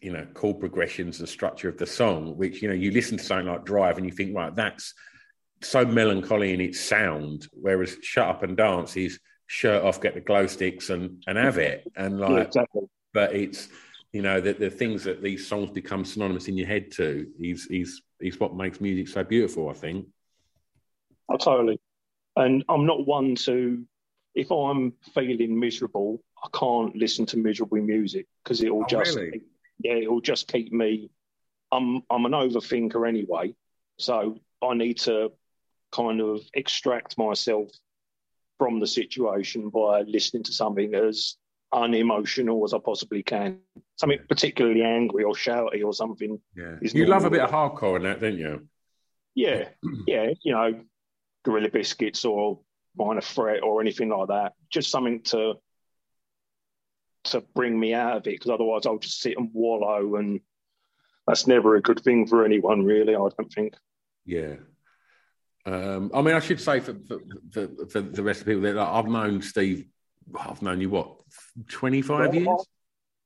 [0.00, 2.36] you know, chord progressions and structure of the song.
[2.36, 4.94] Which you know, you listen to something like Drive and you think, right, that's
[5.68, 10.20] so melancholy in its sound, whereas Shut Up and Dance is shirt off, get the
[10.20, 12.82] glow sticks and and have it, and like, Yeah, exactly.
[13.12, 13.68] but it's
[14.12, 17.66] you know the, the things that these songs become synonymous in your head to is
[17.70, 19.68] is is what makes music so beautiful.
[19.68, 20.06] I think.
[21.28, 21.80] Oh, totally.
[22.36, 23.82] And I'm not one to,
[24.34, 29.40] if I'm feeling miserable, I can't listen to miserable music because it'll Oh, just, really?
[29.80, 31.10] yeah, it'll just keep me.
[31.72, 33.54] I'm I'm an overthinker anyway,
[33.98, 35.32] so I need to
[35.96, 37.70] kind of extract myself
[38.58, 41.36] from the situation by listening to something as
[41.72, 43.58] unemotional as I possibly can.
[43.96, 46.40] Something particularly angry or shouty or something.
[46.54, 48.68] Yeah, you love a bit of hardcore in that, don't you?
[49.34, 49.68] Yeah,
[50.06, 50.80] yeah, you know,
[51.44, 52.60] Gorilla Biscuits or
[52.96, 54.52] Minor Threat or anything like that.
[54.70, 55.54] Just something to
[57.24, 60.40] to bring me out of it, because otherwise I'll just sit and wallow, and
[61.26, 63.14] that's never a good thing for anyone, really.
[63.14, 63.74] I don't think.
[64.24, 64.56] Yeah.
[65.66, 67.18] Um, I mean, I should say for, for,
[67.52, 69.86] for, for the rest of the people that like, I've known Steve,
[70.38, 71.16] I've known you what,
[71.68, 72.66] 25 years?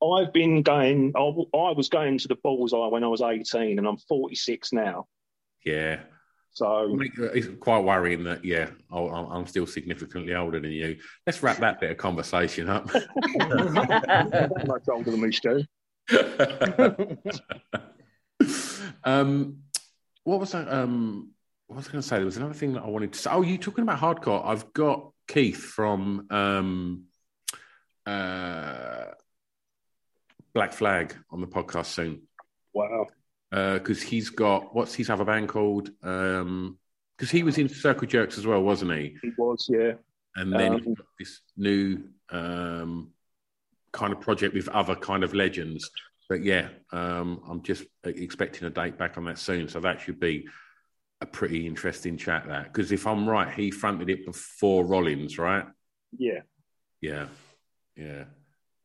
[0.03, 1.13] I've been going.
[1.15, 5.05] I, I was going to the bullseye when I was eighteen, and I'm 46 now.
[5.63, 5.99] Yeah.
[6.53, 10.97] So It's quite worrying that, yeah, I'm still significantly older than you.
[11.25, 12.85] Let's wrap that bit of conversation up.
[12.93, 13.03] much
[14.91, 15.63] older than me, Stu.
[19.05, 19.59] um,
[20.25, 20.67] what was that?
[20.67, 21.31] Um,
[21.71, 22.17] what was I going to say?
[22.17, 23.29] There was another thing that I wanted to say.
[23.31, 24.45] Oh, you talking about hardcore?
[24.45, 27.03] I've got Keith from um,
[28.05, 29.05] uh,
[30.53, 32.23] Black Flag on the podcast soon.
[32.73, 33.07] Wow.
[33.49, 35.91] Because he's got what's his other band called?
[36.01, 39.15] Because he was in Circle Jerks as well, wasn't he?
[39.21, 39.93] He was, yeah.
[40.35, 43.11] And then he's Um, got this new um,
[43.93, 45.89] kind of project with other kind of legends.
[46.27, 49.69] But yeah, um, I'm just expecting a date back on that soon.
[49.69, 50.49] So that should be
[51.21, 52.47] a pretty interesting chat.
[52.47, 55.65] That because if I'm right, he fronted it before Rollins, right?
[56.17, 56.41] Yeah.
[56.99, 57.27] Yeah,
[57.95, 58.25] yeah.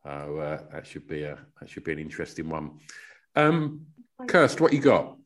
[0.04, 2.78] So uh, that should be a that should be an interesting one.
[3.34, 3.86] Um,
[4.22, 5.16] Kirst, what you got?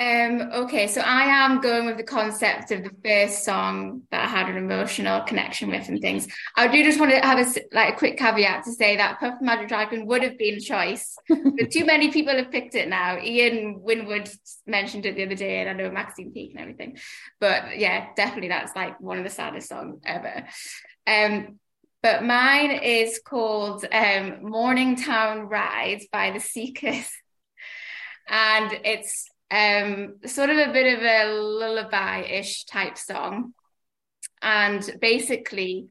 [0.00, 4.28] Um, okay, so I am going with the concept of the first song that I
[4.28, 6.28] had an emotional connection with and things.
[6.56, 9.40] I do just want to have a like a quick caveat to say that Puff
[9.40, 12.88] the Magic Dragon would have been a choice, but too many people have picked it
[12.88, 13.18] now.
[13.18, 14.30] Ian Winwood
[14.68, 16.96] mentioned it the other day, and I know Maxine Peake and everything.
[17.40, 20.46] But yeah, definitely that's like one of the saddest songs ever.
[21.08, 21.58] Um,
[22.04, 27.10] but mine is called um, Morningtown Ride by the Seekers
[28.28, 33.54] and it's um sort of a bit of a lullaby-ish type song.
[34.42, 35.88] And basically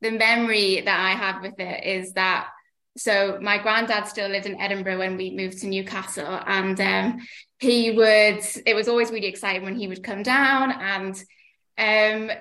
[0.00, 2.48] the memory that i have with it is that
[2.96, 7.18] so my granddad still lived in edinburgh when we moved to newcastle and um
[7.58, 11.24] he would it was always really exciting when he would come down and
[11.78, 12.36] um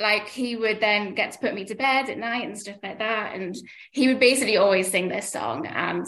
[0.00, 2.98] like he would then get to put me to bed at night and stuff like
[2.98, 3.36] that.
[3.36, 3.54] And
[3.92, 5.68] he would basically always sing this song.
[5.68, 6.04] And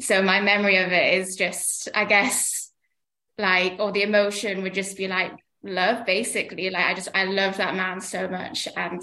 [0.00, 2.59] so my memory of it is just i guess
[3.40, 6.70] like or the emotion would just be like love basically.
[6.70, 8.68] Like i just i love that man so much.
[8.76, 9.02] And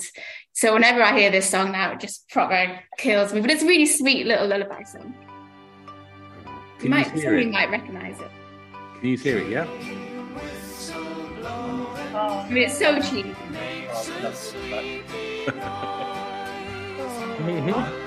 [0.54, 3.42] so whenever i hear this song now it just proper kills me.
[3.42, 5.14] But it's a really sweet little lullaby song.
[6.46, 7.52] You Can might you hear somebody it?
[7.52, 8.32] might recognize it.
[9.00, 9.50] Can you hear it?
[9.50, 9.68] Yeah.
[12.16, 13.36] I mean, it's so cheesy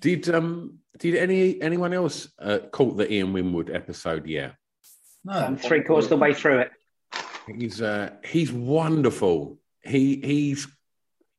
[0.00, 4.26] Did um did any anyone else uh, caught the Ian Winwood episode?
[4.26, 4.52] Yeah,
[5.24, 6.70] No, I'm three quarters of the way through it.
[7.58, 9.58] he's uh, he's wonderful.
[9.82, 10.68] He he's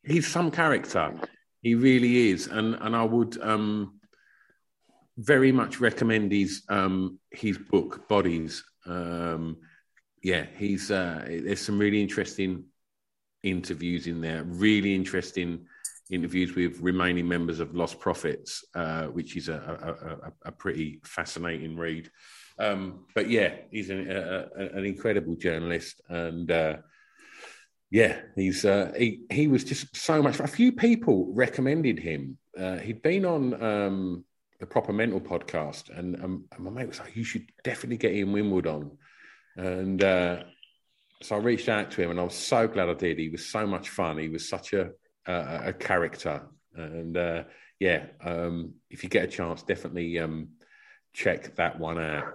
[0.03, 1.13] he's some character.
[1.61, 3.99] He really is, and and I would um
[5.17, 8.63] very much recommend his um his book Bodies.
[8.85, 9.57] Um,
[10.21, 12.65] yeah, he's uh, there's some really interesting
[13.43, 14.43] interviews in there.
[14.43, 15.65] Really interesting
[16.09, 21.77] interviews with remaining members of Lostprophets, uh, which is a, a, a, a pretty fascinating
[21.77, 22.09] read.
[22.57, 26.77] Um, but yeah, he's an, an incredible journalist, and uh,
[27.89, 30.39] yeah, he's uh, he he was just so much.
[30.39, 32.37] A few people recommended him.
[32.57, 34.25] Uh, he'd been on um,
[34.59, 38.33] the Proper Mental podcast, and, um, my mate was like, "You should definitely get Ian
[38.33, 38.97] Winwood on."
[39.55, 40.43] And uh,
[41.21, 43.19] so I reached out to him, and I was so glad I did.
[43.19, 44.17] He was so much fun.
[44.17, 44.91] He was such a
[45.27, 46.41] a, a character,
[46.75, 47.43] and uh,
[47.79, 50.49] yeah, um, if you get a chance, definitely um,
[51.13, 52.33] check that one out.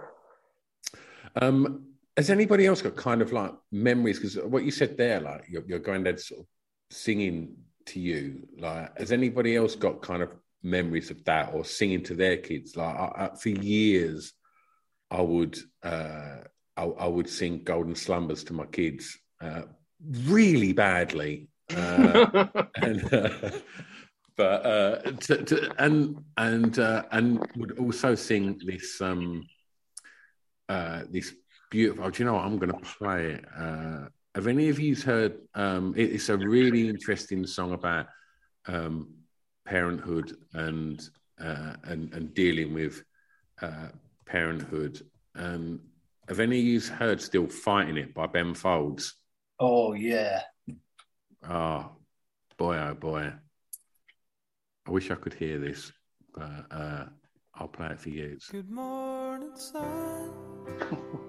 [1.35, 4.19] Um, has anybody else got kind of like memories?
[4.19, 6.47] Because what you said there, like your, your granddad sort of
[6.89, 7.55] singing
[7.87, 10.31] to you, like has anybody else got kind of
[10.63, 12.75] memories of that or singing to their kids?
[12.75, 14.33] Like I, I, for years,
[15.11, 16.37] I would uh,
[16.77, 19.63] I, I would sing Golden Slumbers to my kids uh,
[20.25, 22.25] really badly, uh,
[22.75, 23.13] and.
[23.13, 23.29] Uh,
[24.37, 29.47] but uh, to, to, and and uh, and would also sing this um
[30.69, 31.33] uh this
[31.71, 32.05] beautiful.
[32.05, 32.45] Oh, do you know what?
[32.45, 33.45] I'm going to play it.
[33.57, 35.39] Uh, have any of you heard?
[35.53, 38.07] Um, it- it's a really interesting song about
[38.67, 39.13] um,
[39.65, 41.01] parenthood and
[41.39, 43.03] uh, and and dealing with
[43.61, 43.87] uh,
[44.25, 45.01] parenthood.
[45.35, 45.79] Um,
[46.27, 49.15] have any of you heard "Still Fighting It" by Ben Folds?
[49.59, 50.41] Oh yeah.
[51.47, 51.91] Oh
[52.57, 53.31] boy, oh boy.
[54.87, 55.91] I wish I could hear this,
[56.33, 57.05] but uh,
[57.55, 58.37] I'll play it for you.
[58.51, 60.31] Good morning, sun.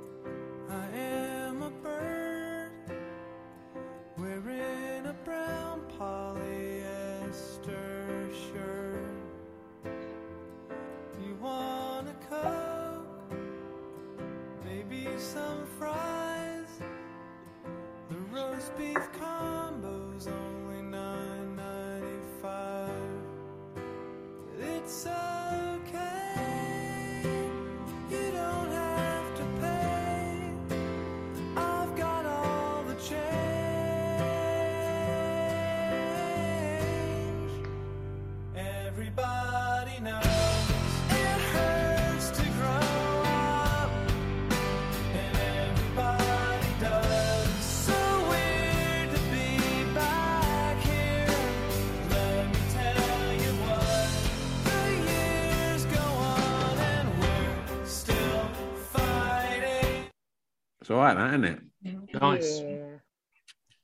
[60.87, 62.21] It's all right, that, isn't it?
[62.23, 62.63] Nice.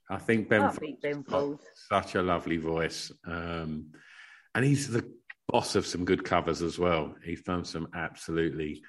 [0.08, 3.86] I think Ben Can't Ben such a lovely voice, um,
[4.54, 5.12] and he's the
[5.48, 7.16] boss of some good covers as well.
[7.24, 8.84] He's done some absolutely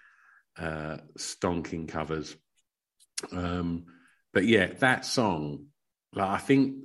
[0.60, 2.36] uh, stonking covers.
[3.32, 3.86] Um,
[4.32, 5.66] but yeah, that song,
[6.14, 6.76] like I think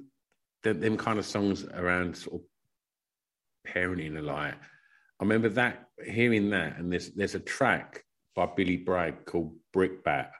[0.62, 4.54] that them kind of songs around sort of parenting a lie.
[4.54, 8.02] I remember that hearing that, and there's there's a track
[8.34, 10.30] by Billy Bragg called Brickbat.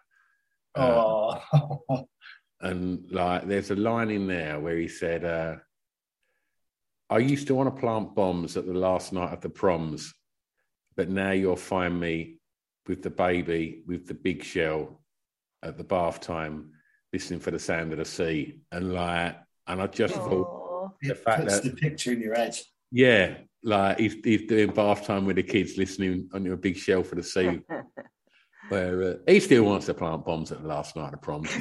[0.75, 2.09] Uh, Oh,
[2.61, 5.57] and like there's a line in there where he said, uh,
[7.11, 10.13] I used to want to plant bombs at the last night of the proms,
[10.97, 12.39] but now you'll find me
[12.87, 15.01] with the baby with the big shell
[15.63, 16.73] at the bath time,
[17.13, 18.61] listening for the sound of the sea.
[18.73, 22.35] And like, and I just thought the it fact puts that the picture in your
[22.35, 22.57] head.
[22.91, 27.03] yeah, like he's, he's doing bath time with the kids, listening on your big shell
[27.03, 27.61] for the sea.
[28.69, 31.51] Where uh, he still wants to plant bombs at the last night of proms.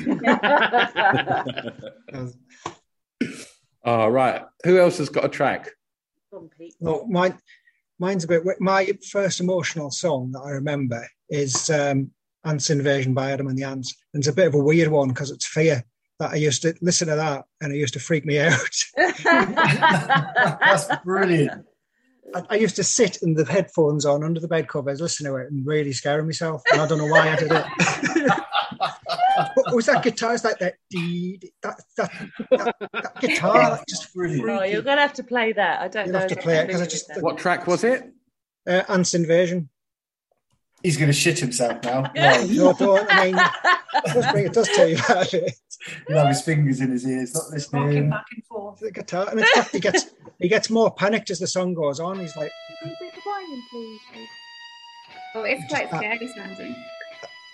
[3.86, 4.44] All right.
[4.66, 5.70] Who else has got a track?
[6.82, 7.38] No, mine,
[8.00, 8.44] mine's a bit.
[8.60, 12.12] My first emotional song that I remember is um,
[12.44, 15.10] "Ants Invasion" by Adam and the Ants, and it's a bit of a weird one
[15.10, 15.84] because it's fear.
[16.20, 18.58] That I used to listen to that, and it used to freak me out.
[19.24, 21.67] That's brilliant.
[22.36, 25.38] I, I used to sit in the headphones on under the bed covers, listening to
[25.38, 26.62] it, and really scaring myself.
[26.72, 27.66] And I don't know why I did it.
[29.56, 30.34] what was that guitar?
[30.34, 32.12] It's like that, dee, dee, that, that,
[32.52, 33.78] that, that guitar.
[33.78, 35.82] that just Oh, you're going to have to play that.
[35.82, 36.20] I don't You'll know.
[36.20, 38.12] have to play it because I just- What track was it?
[38.68, 39.70] Uh, Ants Invasion.
[40.88, 42.10] He's going to shit himself now.
[42.16, 43.06] No, don't.
[43.12, 45.52] I mean, it does, bring, it does tell you about it.
[46.08, 48.10] He'll have his fingers in his ears, not listening.
[48.10, 48.80] back and forth.
[48.80, 50.06] The guitar, and it's fact he gets
[50.40, 52.20] he gets more panicked as the song goes on.
[52.22, 52.52] He's like,
[55.36, 56.74] Oh, it's quite scary sounding.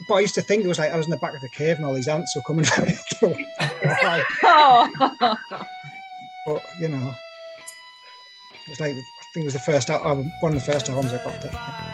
[0.07, 1.49] but I used to think it was like I was in the back of the
[1.49, 2.65] cave and all these ants were coming
[3.19, 3.35] through.
[3.83, 4.87] Like, Oh.
[6.45, 7.15] but you know,
[8.67, 9.01] it's like I
[9.33, 11.41] think it was the first album, one of the first albums I got.
[11.41, 11.92] That.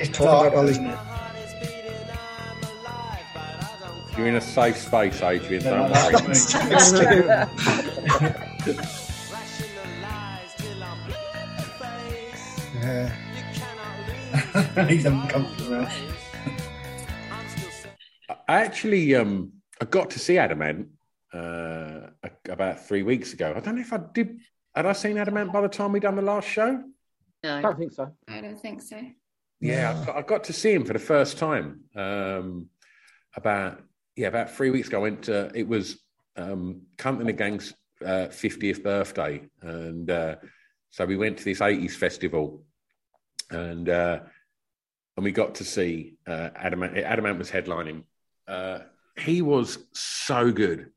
[0.00, 0.78] It's Talking about all these.
[4.16, 5.62] You're in a safe space, Adrian.
[5.62, 7.30] No, Don't no, worry.
[12.80, 13.14] Yeah.
[14.88, 15.86] He's uncomfortable.
[18.48, 20.88] I actually um I got to see Adam Ant
[21.34, 22.08] uh
[22.48, 23.52] about three weeks ago.
[23.54, 24.40] I don't know if I did.
[24.74, 26.82] Had I seen Adam Ant by the time we done the last show?
[27.44, 27.56] No.
[27.58, 28.16] I don't think so.
[28.28, 28.98] I don't think so.
[29.60, 32.68] Yeah, I got, I got to see him for the first time um,
[33.36, 33.82] about
[34.16, 34.98] yeah about three weeks ago.
[34.98, 35.98] I went to it was
[36.36, 37.74] um, the Gang's
[38.30, 40.36] fiftieth birthday, and uh,
[40.88, 42.64] so we went to this eighties festival,
[43.50, 44.20] and uh,
[45.16, 46.96] and we got to see uh, Adam Ant.
[46.96, 48.04] Adamant was headlining.
[48.48, 48.80] Uh,
[49.18, 50.90] he was so good.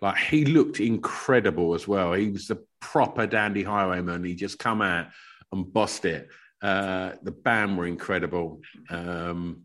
[0.00, 2.14] Like he looked incredible as well.
[2.14, 4.24] He was the proper dandy highwayman.
[4.24, 5.08] He just come out
[5.52, 6.28] and bossed it.
[6.60, 8.60] Uh, the band were incredible.
[8.90, 9.62] Um,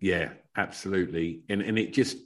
[0.00, 1.42] yeah, absolutely.
[1.48, 2.18] And and it just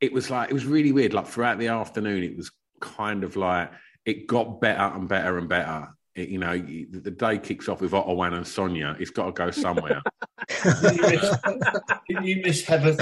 [0.00, 1.12] it was like it was really weird.
[1.14, 2.50] Like throughout the afternoon, it was
[2.80, 3.70] kind of like
[4.04, 5.88] it got better and better and better.
[6.14, 8.96] It, you know, you- the day kicks off with Ottawan and Sonia.
[9.00, 10.02] It's got to go somewhere.
[10.64, 11.36] You miss,
[12.08, 12.96] you miss Heather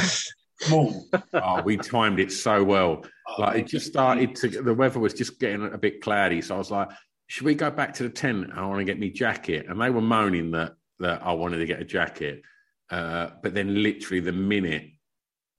[0.60, 1.06] Small?
[1.32, 3.04] oh, we timed it so well.
[3.38, 4.48] Like it just started to.
[4.48, 6.88] The weather was just getting a bit cloudy, so I was like,
[7.30, 8.50] "Should we go back to the tent?
[8.56, 11.66] I want to get me jacket." And they were moaning that that I wanted to
[11.66, 12.42] get a jacket,
[12.90, 14.86] uh, but then literally the minute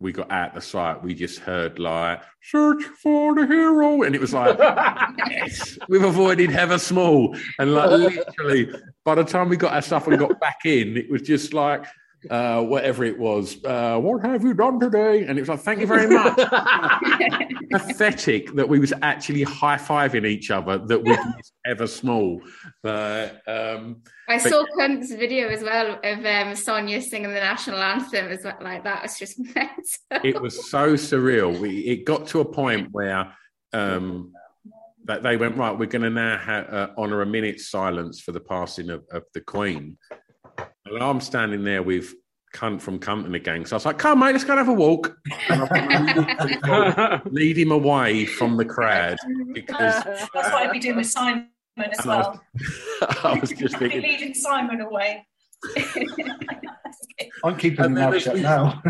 [0.01, 4.19] we got out the site, we just heard like "Search for the hero," and it
[4.19, 4.57] was like,
[5.29, 8.69] "Yes, we've avoided Heather Small." And like literally,
[9.05, 11.85] by the time we got our stuff and got back in, it was just like.
[12.29, 15.25] Uh, whatever it was, uh, what have you done today?
[15.25, 16.35] And it was like, thank you very much
[17.71, 22.39] pathetic that we was actually high fiving each other that we was ever small.
[22.83, 27.79] But um, I but- saw Kunt's video as well of um, Sonia singing the national
[27.79, 28.57] anthem as well.
[28.61, 29.81] Like that was just mental.
[30.23, 31.59] it was so surreal.
[31.59, 33.33] We, it got to a point where
[33.73, 34.33] um,
[35.05, 35.77] that they went right.
[35.77, 39.23] We're going to now ha- uh, honor a minute's silence for the passing of, of
[39.33, 39.97] the Queen.
[40.93, 42.13] And I'm standing there with
[42.53, 43.65] Kunt from Kunt and the Gang.
[43.65, 45.15] So I was like, "Come, mate, let's go and have a walk."
[47.31, 49.17] Lead him away from the crowd
[49.53, 52.39] because That's what I'd be doing with Simon as And I was-
[53.01, 53.23] well.
[53.23, 54.01] I was just I'd be thinking.
[54.11, 55.25] leading Simon away.
[57.43, 58.81] I'm keeping And the mouth as shut we- now.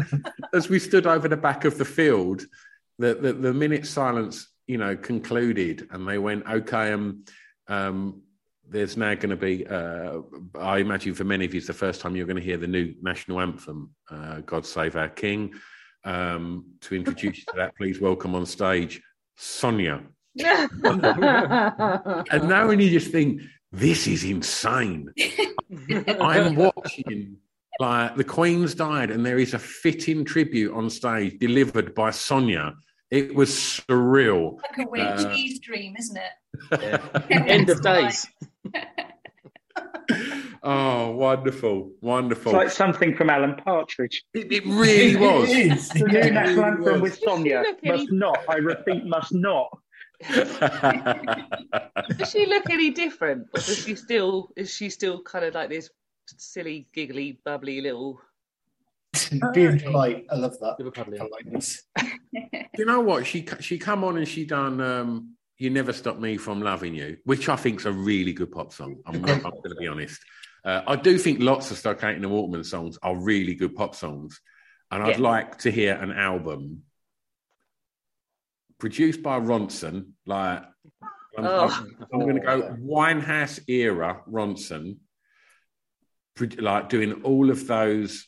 [0.53, 2.43] as we stood over the back of the field,
[2.97, 7.25] the the, the minute silence, you know, concluded, and they went, "Okay, um,
[7.67, 8.23] um,
[8.71, 10.19] there's now going to be, uh,
[10.57, 12.67] I imagine for many of you, it's the first time you're going to hear the
[12.67, 15.53] new national anthem, uh, "God Save Our King."
[16.03, 19.01] Um, to introduce you to that, please welcome on stage
[19.35, 20.01] Sonia.
[22.31, 23.41] And now when you just think,
[23.71, 25.13] this is insane.
[26.19, 27.37] I'm watching
[27.79, 32.73] like the Queen's died, and there is a fitting tribute on stage delivered by Sonia
[33.11, 34.57] It was surreal.
[34.63, 37.01] Like a weird Uh, cheese dream, isn't it?
[37.29, 38.25] End of days.
[40.63, 42.51] oh, wonderful, wonderful.
[42.51, 44.23] It's like something from Alan Partridge.
[44.33, 45.49] It, it really was.
[45.49, 45.89] It is.
[45.89, 48.19] The new It national anthem with Sonia must him.
[48.19, 49.69] not, I repeat, must not.
[52.17, 55.69] Does she look any different, or does she still is she still kind of like
[55.69, 55.89] this
[56.37, 58.21] silly, giggly, bubbly little?
[59.53, 60.75] Being polite, I love that.
[60.79, 61.17] Liver cuddly.
[61.17, 61.83] Politeness.
[62.77, 63.25] you know what?
[63.25, 67.17] She she come on and she done um, "You Never Stop Me from Loving You,"
[67.25, 68.97] which I think's a really good pop song.
[69.05, 70.19] I'm, I'm going to be honest.
[70.63, 73.75] Uh, I do think lots of Stock Aitken and the Waterman songs are really good
[73.75, 74.39] pop songs,
[74.91, 75.23] and I'd Yeah.
[75.23, 76.83] like to hear an album
[78.79, 80.11] produced by Ronson.
[80.25, 80.63] Like,
[81.37, 81.85] I'm, Oh.
[82.13, 84.97] I'm, going to go Winehouse era Ronson,
[86.35, 88.27] pro- like doing all of those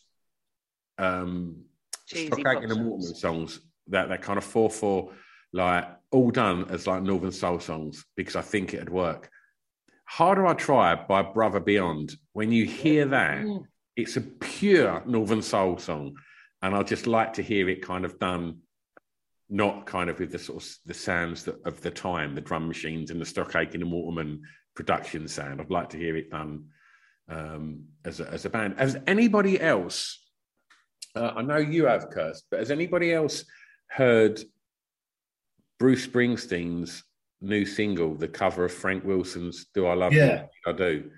[0.98, 1.64] um,
[2.06, 2.86] Stock Aitken and.
[2.86, 5.12] Waterman songs that that kind of four four
[5.52, 9.30] like all done as like Northern Soul songs because I think it'd work.
[10.06, 12.16] Harder I Try by Brother Beyond.
[12.34, 13.66] When you hear that, Mm.
[13.96, 16.16] it's a pure Northern Soul song,
[16.62, 18.60] and I just like to hear it kind of done,
[19.50, 22.68] not kind of with the sort of the sounds that, of the time, the drum
[22.68, 24.42] machines and the Stock Aitken and Waterman
[24.76, 25.62] production sound.
[25.62, 26.66] I'd like to hear it done
[27.30, 28.78] um, as a, as a band.
[28.80, 30.20] Has anybody else?
[31.16, 33.46] Uh, I know you have, Kirst, but has anybody else
[33.88, 34.42] heard
[35.80, 37.04] Bruce Springsteen's
[37.42, 40.44] new single, the cover of Frank Wilson's "Do I Love Yeah.
[40.66, 40.74] You"?
[40.74, 41.12] I do.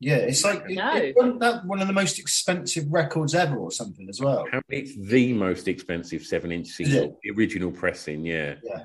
[0.00, 0.96] Yeah, it's like it, No.
[0.96, 4.40] it wasn't that one of the most expensive records ever, or something as well.
[4.46, 8.26] Apparently, it's the most expensive seven-inch single, the original pressing.
[8.26, 8.84] Yeah, Yeah,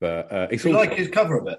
[0.00, 1.58] but uh, it's you also, like his cover of it?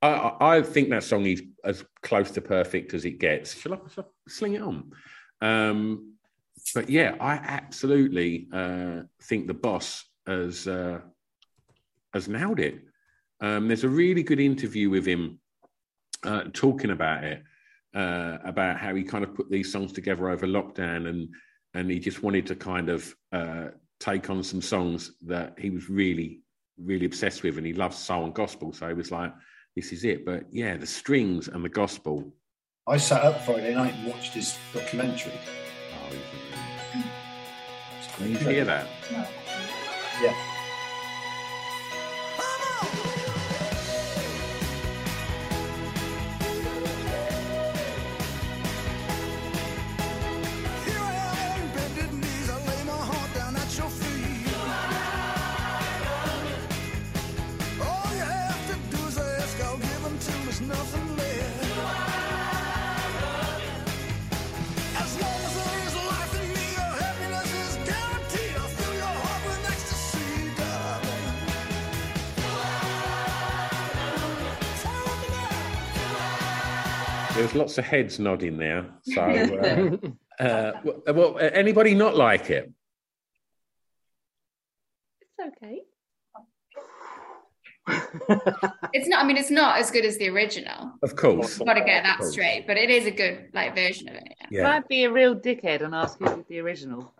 [0.00, 3.52] I, I I think that song is as close to perfect as it gets.
[3.60, 4.92] Shall I, shall I sling it on?
[5.40, 6.13] Um,
[6.72, 11.00] but yeah, I absolutely uh, think the boss has uh,
[12.12, 12.80] has nailed it.
[13.40, 15.40] Um, there's a really good interview with him
[16.22, 17.42] uh, talking about it,
[17.94, 21.28] uh, about how he kind of put these songs together over lockdown, and
[21.74, 23.66] and he just wanted to kind of uh,
[24.00, 26.40] take on some songs that he was really
[26.82, 28.72] really obsessed with, and he loves soul and gospel.
[28.72, 29.32] So he was like,
[29.76, 32.32] "This is it." But yeah, the strings and the gospel.
[32.86, 35.32] I sat up Friday night and watched his documentary.
[38.16, 38.86] Can you hear that?
[40.22, 40.53] Yeah.
[77.34, 78.86] There's lots of heads nodding there.
[79.02, 79.20] So,
[80.40, 82.72] uh, uh, well, well, anybody not like it?
[85.20, 85.82] It's okay.
[88.94, 89.24] It's not.
[89.24, 90.92] I mean, it's not as good as the original.
[91.02, 91.58] Of course.
[91.58, 92.64] Got to get that straight.
[92.66, 94.22] But it is a good like version of it.
[94.50, 94.62] Yeah.
[94.62, 97.12] Can I be a real dickhead and ask you with the original?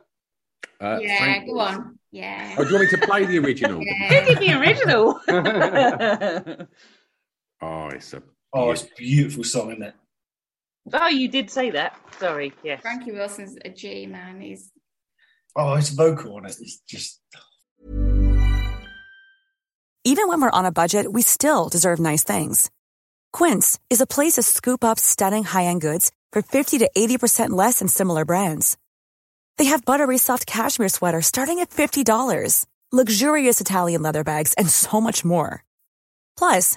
[0.81, 1.99] Uh, yeah, Frank- go on.
[2.13, 2.55] Yeah.
[2.57, 3.79] Oh, do you want me to play the original?
[3.81, 3.85] Who
[4.25, 5.21] did the original?
[7.63, 8.23] Oh, it's a
[8.55, 9.95] Oh, it's a beautiful song, isn't it?
[10.93, 11.97] Oh, you did say that.
[12.19, 12.53] Sorry.
[12.63, 12.81] Yes.
[12.83, 14.41] Frankie Wilson's a G man.
[14.41, 14.71] He's
[15.57, 17.21] Oh, his vocal on it is just
[20.05, 22.71] Even when we're on a budget, we still deserve nice things.
[23.33, 27.79] Quince is a place to scoop up stunning high-end goods for 50 to 80% less
[27.79, 28.77] than similar brands.
[29.57, 35.01] They have buttery soft cashmere sweaters starting at $50, luxurious Italian leather bags, and so
[35.01, 35.65] much more.
[36.37, 36.77] Plus,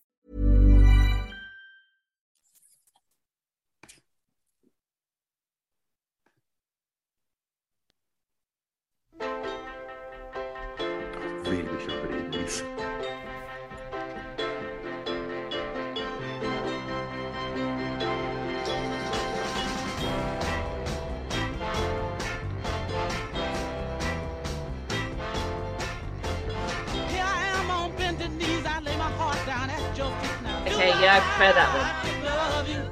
[31.11, 32.91] I prefer that one.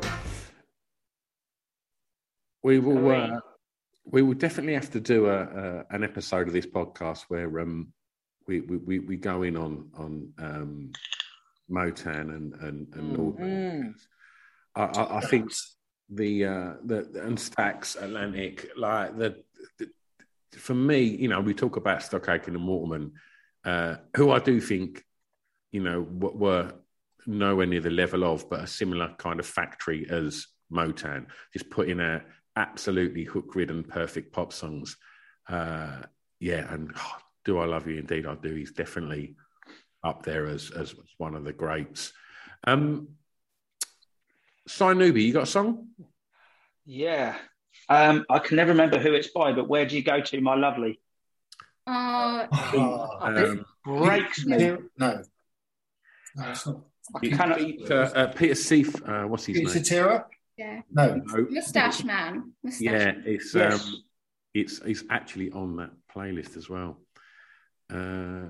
[2.63, 3.09] We will.
[3.09, 3.39] Uh,
[4.03, 7.93] we will definitely have to do a, a an episode of this podcast where um
[8.45, 10.91] we, we, we, we go in on on um,
[11.71, 13.95] Motown and and, and Northern.
[14.75, 15.53] I, I, I think
[16.09, 19.41] the uh, the and Stax Atlantic like the,
[19.77, 19.89] the
[20.57, 23.13] for me, you know, we talk about Stock Aitken and Waterman,
[23.63, 25.05] uh, who I do think,
[25.71, 26.73] you know, were
[27.29, 32.01] nowhere near the level of, but a similar kind of factory as Motown, just putting
[32.01, 32.23] out
[32.55, 34.97] absolutely hook-ridden, perfect pop songs.
[35.47, 36.01] Uh,
[36.39, 37.97] yeah, and oh, do I love you?
[37.97, 38.53] Indeed, I do.
[38.55, 39.35] He's definitely
[40.03, 42.13] up there as as one of the greats.
[42.65, 43.09] Um,
[44.67, 45.89] Cy Newby, you got a song?
[46.85, 47.37] Yeah.
[47.87, 50.55] Um, I can never remember who it's by, but where do you go to, my
[50.55, 50.99] lovely?
[51.91, 54.57] Oh, Um, breaks me.
[54.97, 55.23] No.
[56.35, 56.81] No, it's not.
[57.21, 59.83] You cannot- Peter, uh, Peter Seif, uh, what's his Peter name?
[59.83, 60.25] Cetera?
[60.57, 60.81] yeah.
[60.91, 61.15] No.
[61.15, 61.47] No.
[61.49, 62.53] Mustache man.
[62.63, 63.87] Mustache Yeah, it's Yes.
[63.87, 64.03] um,
[64.53, 67.01] it's it's actually on that playlist as well.
[67.89, 68.47] Uh,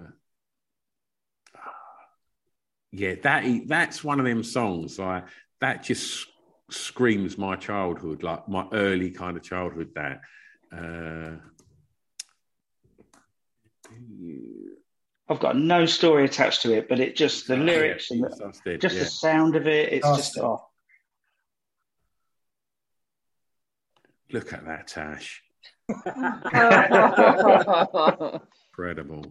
[2.92, 4.98] yeah, that i- that's one of them songs.
[5.00, 5.26] Like
[5.62, 6.28] that just
[6.72, 9.92] screams my childhood, like my early kind of childhood.
[9.96, 10.22] That.
[10.72, 11.38] Uh,
[15.30, 18.96] I've got no story attached to it, but it just the lyrics and the, just
[18.96, 19.04] yeah.
[19.04, 19.94] the sound of it.
[19.94, 20.46] It's just Awesome.
[20.46, 20.66] oh,
[24.32, 25.44] Look at that, Tash.
[28.74, 29.26] Incredible.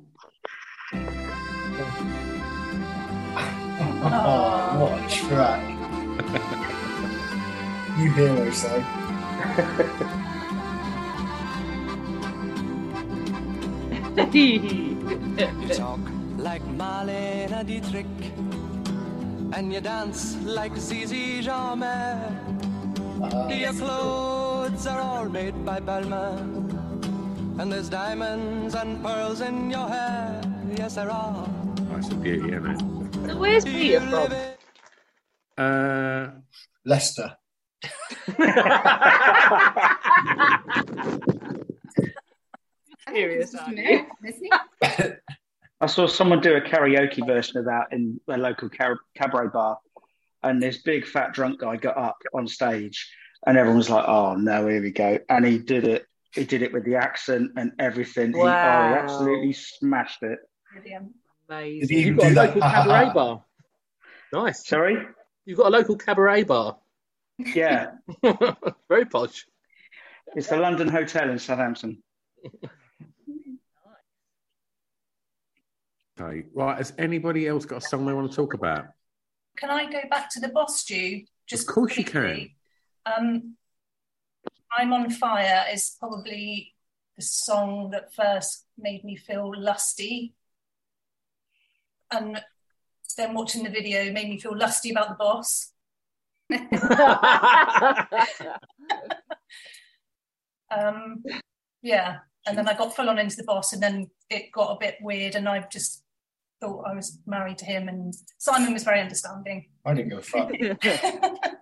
[4.01, 5.61] Oh, what a track.
[7.99, 8.69] you hear hero, so.
[15.39, 16.01] You talk
[16.37, 18.07] like Marlene Dietrich,
[19.53, 22.35] and you dance like Zizi Jeanmaire.
[23.49, 26.73] Your clothes are all made by Balmain,
[27.61, 30.41] and there's diamonds and pearls in your hair.
[30.77, 31.49] Yes, there are.
[31.93, 32.81] That's a beauty, isn't it?
[33.29, 34.33] So where's Peter from?
[35.57, 36.31] Uh,
[36.85, 37.37] Leicester.
[43.13, 43.89] Serious, Just aren't a you?
[43.89, 45.03] minute, isn't he?
[45.81, 49.79] I saw someone do a karaoke version of that in a local car- cabaret bar,
[50.43, 53.09] and this big fat drunk guy got up on stage,
[53.47, 56.05] and everyone was like, "Oh no, here we go!" And he did it.
[56.35, 58.33] He did it with the accent and everything.
[58.33, 58.95] He, oh, he Wow.
[59.03, 60.39] absolutely smashed it.
[61.49, 61.81] Amazing.
[61.81, 62.47] Did he even You've got a that?
[62.49, 63.13] local ah, ah, cabaret ah.
[63.15, 63.45] bar.
[64.33, 64.67] Nice.
[64.69, 65.07] Sorry.
[65.47, 66.77] You've got a local cabaret bar.
[67.39, 67.93] Yeah,
[68.89, 69.47] Very posh.
[70.35, 72.03] it's the London Hotel in Southampton.
[76.21, 76.45] okay.
[76.55, 76.79] Right.
[76.79, 78.87] Has anybody else got a song they want to talk about?
[79.57, 81.23] Can I go back to the boss Jew?
[81.47, 82.51] Just Of course you can.
[83.07, 83.57] Um,
[84.77, 86.75] I'm on fire is probably
[87.17, 90.35] the song that first made me feel lusty,
[92.11, 92.41] and
[93.17, 95.73] then watching the video made me feel lusty about the boss.
[100.71, 101.23] um,
[101.83, 104.79] yeah, and then I got full on into the boss, and then it got a
[104.79, 106.05] bit weird, and I just
[106.61, 109.67] thought I was married to him, and Simon was very understanding.
[109.85, 110.51] I didn't give a fuck.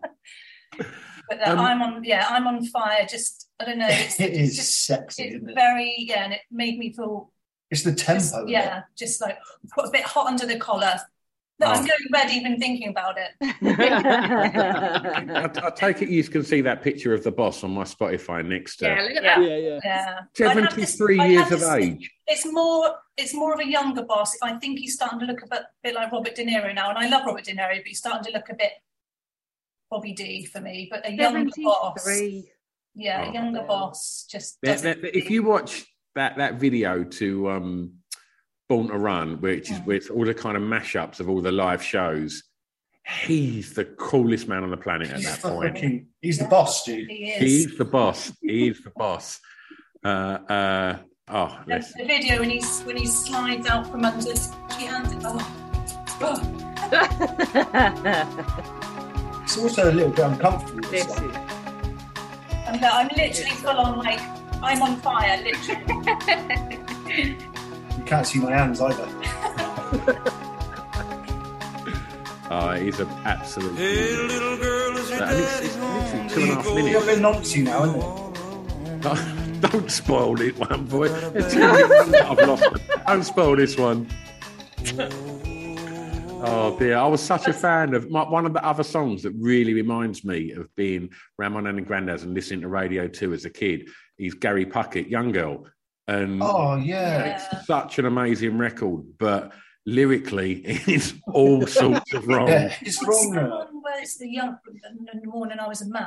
[1.28, 3.04] But uh, Um, I'm on, yeah, I'm on fire.
[3.08, 3.88] Just I don't know.
[3.90, 5.54] It's, it's just sexy, it's isn't it?
[5.54, 7.32] very yeah, and it made me feel
[7.70, 8.20] It's the tempo.
[8.20, 8.50] just, of it.
[8.52, 9.36] yeah, just like
[9.74, 10.94] put a bit hot under the collar.
[11.58, 11.86] No, I'm Oh.
[11.86, 13.30] going red even thinking about it.
[13.40, 18.44] I, I take it you can see that picture of the boss on my Spotify
[18.46, 19.38] next to Yeah, look at Yeah.
[19.40, 19.48] that.
[19.48, 19.78] Yeah, yeah.
[19.84, 22.10] Yeah, I'd have to- 73 I'd years of to- age.
[22.26, 24.36] It's more, it's more of a younger boss.
[24.42, 26.98] I think he's starting to look a bit, bit like Robert De Niro now, and
[26.98, 28.72] I love Robert De Niro, but he's starting to look a bit
[29.90, 30.88] Bobby D for me.
[30.90, 32.06] But a younger boss,
[32.94, 33.30] yeah, Oh.
[33.30, 34.58] a younger boss just.
[34.60, 35.86] There- doesn't if you watch
[36.16, 37.95] that that video to um,
[38.68, 41.80] Born to Run, which is with all the kind of mashups of all the live
[41.82, 42.42] shows,
[43.24, 45.74] he's the coolest man on the planet at that point.
[45.74, 47.08] fucking, he's the boss, dude.
[47.08, 47.40] He is.
[47.40, 48.32] He's the boss.
[48.42, 49.38] He is the boss.
[50.04, 50.98] Uh, uh,
[51.28, 54.34] oh, the, the video when he's when he slides out from under
[54.78, 55.38] she hands it oh,
[56.22, 56.62] oh.
[59.42, 60.80] It's also a little bit uncomfortable.
[60.90, 61.36] this This is-
[62.68, 64.20] I'm, I'm literally full on like
[64.62, 65.84] I'm on fire literally
[67.16, 67.36] You
[68.06, 69.08] can't see my hands either.
[72.50, 73.76] oh, he's an absolute.
[73.76, 76.26] Hey, little girl, is your And it's, daddy it's home?
[76.26, 77.06] literally two and a half You're a minutes.
[77.06, 79.02] bit noncy now, isn't it?
[79.02, 81.08] Don't, don't spoil it, one boy.
[81.08, 82.64] There's too many ones that I've lost.
[83.06, 84.08] Don't spoil this one.
[86.48, 89.32] Oh dear, I was such a fan of my, one of the other songs that
[89.32, 93.50] really reminds me of being Ramon and Grandaz and listening to Radio 2 as a
[93.50, 93.88] kid.
[94.16, 95.66] He's Gary Puckett, Young Girl.
[96.08, 97.36] And Oh, yeah.
[97.50, 99.52] it's such an amazing record, but
[99.86, 102.48] lyrically, it's all sorts of wrong.
[102.48, 104.58] Yeah, it's What's wrong the where it's the young
[105.12, 106.06] in the morning I was a man,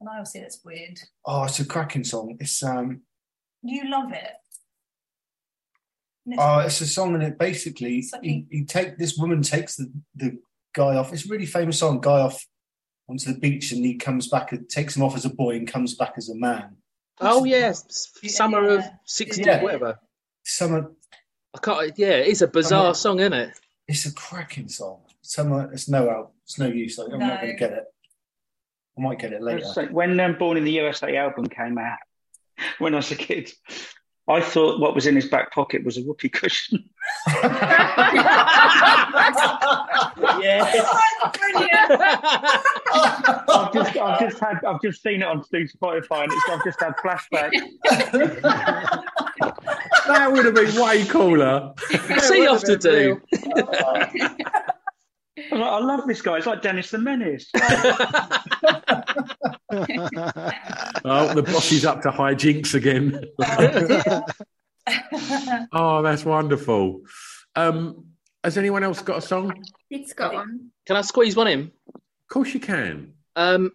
[0.00, 0.98] and I always say that's weird.
[1.24, 2.36] Oh, it's a cracking song.
[2.40, 3.02] It's um
[3.62, 4.32] You love it.
[6.26, 9.76] And oh, it's a song and it basically like he, he take this woman takes
[9.76, 10.38] the, the
[10.74, 11.12] guy off.
[11.12, 12.42] It's a really famous song, guy off
[13.08, 15.68] onto the beach and he comes back and takes him off as a boy and
[15.70, 16.76] comes back as a man.
[17.20, 19.62] Oh yeah, s- summer of '60, Yeah.
[19.62, 19.98] whatever.
[20.44, 20.90] Summer.
[21.54, 21.92] I can't.
[21.98, 23.50] Yeah, it's a bizarre Summer- song, isn't it?
[23.86, 25.02] It's a cracking song.
[25.22, 26.32] Summer it's no out.
[26.44, 26.98] It's no use.
[26.98, 27.84] Like, I'm not gonna get it.
[28.98, 29.58] I might get it later.
[29.58, 31.98] It's like when um, Born in the USA album came out,
[32.78, 33.52] when I was a kid,
[34.28, 36.88] I thought what was in his back pocket was a whoopee cushion.
[43.48, 46.62] I've just, I've just had, I've just seen it on Stu Spotify, and it's, I've
[46.64, 47.60] just had flashbacks.
[50.06, 51.72] That would have been way cooler.
[52.08, 53.22] What's he off to do?
[55.50, 56.36] I'm like, I love this guy.
[56.36, 57.50] It's like Dennis the Menace.
[61.06, 63.24] Oh, the boss is up to hijinks again.
[65.72, 67.00] oh, that's wonderful.
[67.56, 68.06] Um,
[68.44, 69.64] has anyone else got a song?
[69.90, 70.70] It's got one.
[70.86, 71.72] Can I squeeze one in?
[71.94, 73.14] Of course you can.
[73.34, 73.72] Um,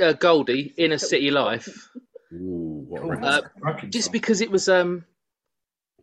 [0.00, 1.88] uh, Goldie, Inner City Life.
[2.32, 5.04] Ooh, what a Uh, just because it was um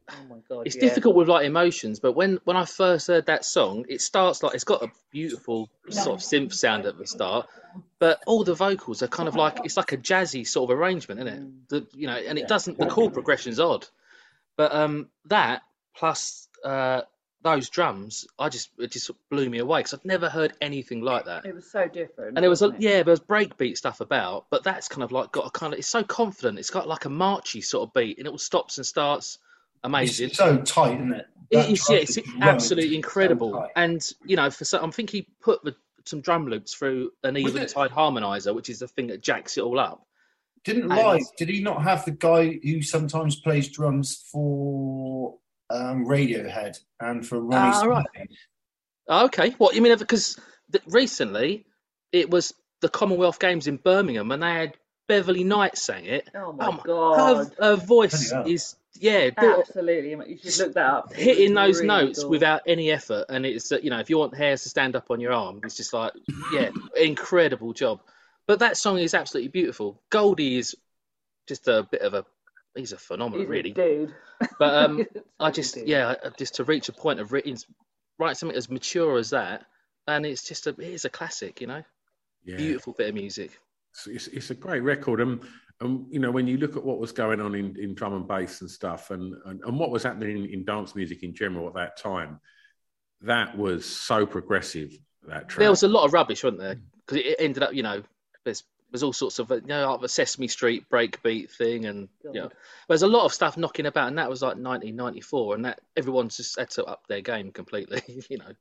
[0.10, 0.64] Oh my god!
[0.66, 0.82] it's yeah.
[0.82, 4.54] difficult with like emotions but when when i first heard that song it starts like
[4.56, 7.47] it's got a beautiful sort of synth sound at the start
[7.99, 11.22] but all the vocals are kind of like it's like a jazzy sort of arrangement
[11.22, 13.88] isn't it the, you know and it doesn't the chord progression's odd
[14.58, 15.62] but um that
[15.95, 17.02] plus uh
[17.44, 21.26] those drums i just it just blew me away because i'd never heard anything like
[21.26, 22.38] that It was so different.
[22.38, 22.76] and it was a it?
[22.80, 25.80] yeah, there was breakbeat stuff about, but that's kind of like got a kind of
[25.80, 26.60] it's so confident.
[26.60, 29.39] It's got like a marchy sort of beat, and it all stops and starts.
[29.84, 30.28] Amazing.
[30.28, 31.28] It's so tight, isn't it?
[31.50, 33.52] It That is, yeah, it's is absolutely incredible.
[33.54, 33.72] tight.
[33.76, 35.76] and you know, for some, I think he put the,
[36.06, 39.58] some drum loops through an even it- eventide harmonizer, which is the thing that jacks
[39.58, 40.06] it all up.
[40.64, 41.22] Didn't And- lie.
[41.38, 45.38] Did he not have the guy who sometimes plays drums for
[45.72, 48.06] um, Radiohead and for Ronnie Ah, right.
[49.08, 49.98] Oh, okay, what you mean?
[49.98, 50.40] Because
[50.72, 51.66] th- recently
[52.12, 56.30] it was the Commonwealth Games in Birmingham, and they had Beverley Knight sang it.
[56.36, 57.56] Oh my her, god!
[57.60, 61.12] her voice is yeah, Absolutely, you should look that up.
[61.12, 62.30] It hitting those really notes cool.
[62.30, 65.10] without any effort and it's uh, you know if you want hairs to stand up
[65.10, 66.14] on your arm it's just like
[66.54, 68.02] yeah incredible job
[68.48, 70.76] but that song is absolutely beautiful goldie is
[71.48, 72.26] just a bit of a
[72.76, 74.14] he's a phenomenon He's a really dude.
[74.60, 75.06] but um
[75.40, 77.58] i just yeah just to reach a point of writing
[78.20, 79.66] write something as mature as that
[80.08, 81.84] and it's just a it is a classic you know
[82.46, 82.58] Yeah.
[82.58, 83.52] beautiful bit of music
[83.94, 85.20] It's, it's, it's a great record.
[85.22, 85.42] And,
[85.82, 88.28] and, you know, when you look at what was going on in, in drum and
[88.28, 91.68] bass and stuff and, and, and what was happening in, in dance music in general
[91.68, 92.40] at that time,
[93.22, 94.92] that was so progressive,
[95.28, 95.60] that track.
[95.60, 96.76] There was a lot of rubbish, wasn't there?
[97.06, 98.02] Because it ended up, you know,
[98.46, 102.34] there's there's all sorts of you know like the Sesame Street breakbeat thing, and you
[102.34, 102.50] know,
[102.88, 106.38] there's a lot of stuff knocking about, and that was like 1994, and that everyone's
[106.38, 108.52] just had to up their game completely, you know.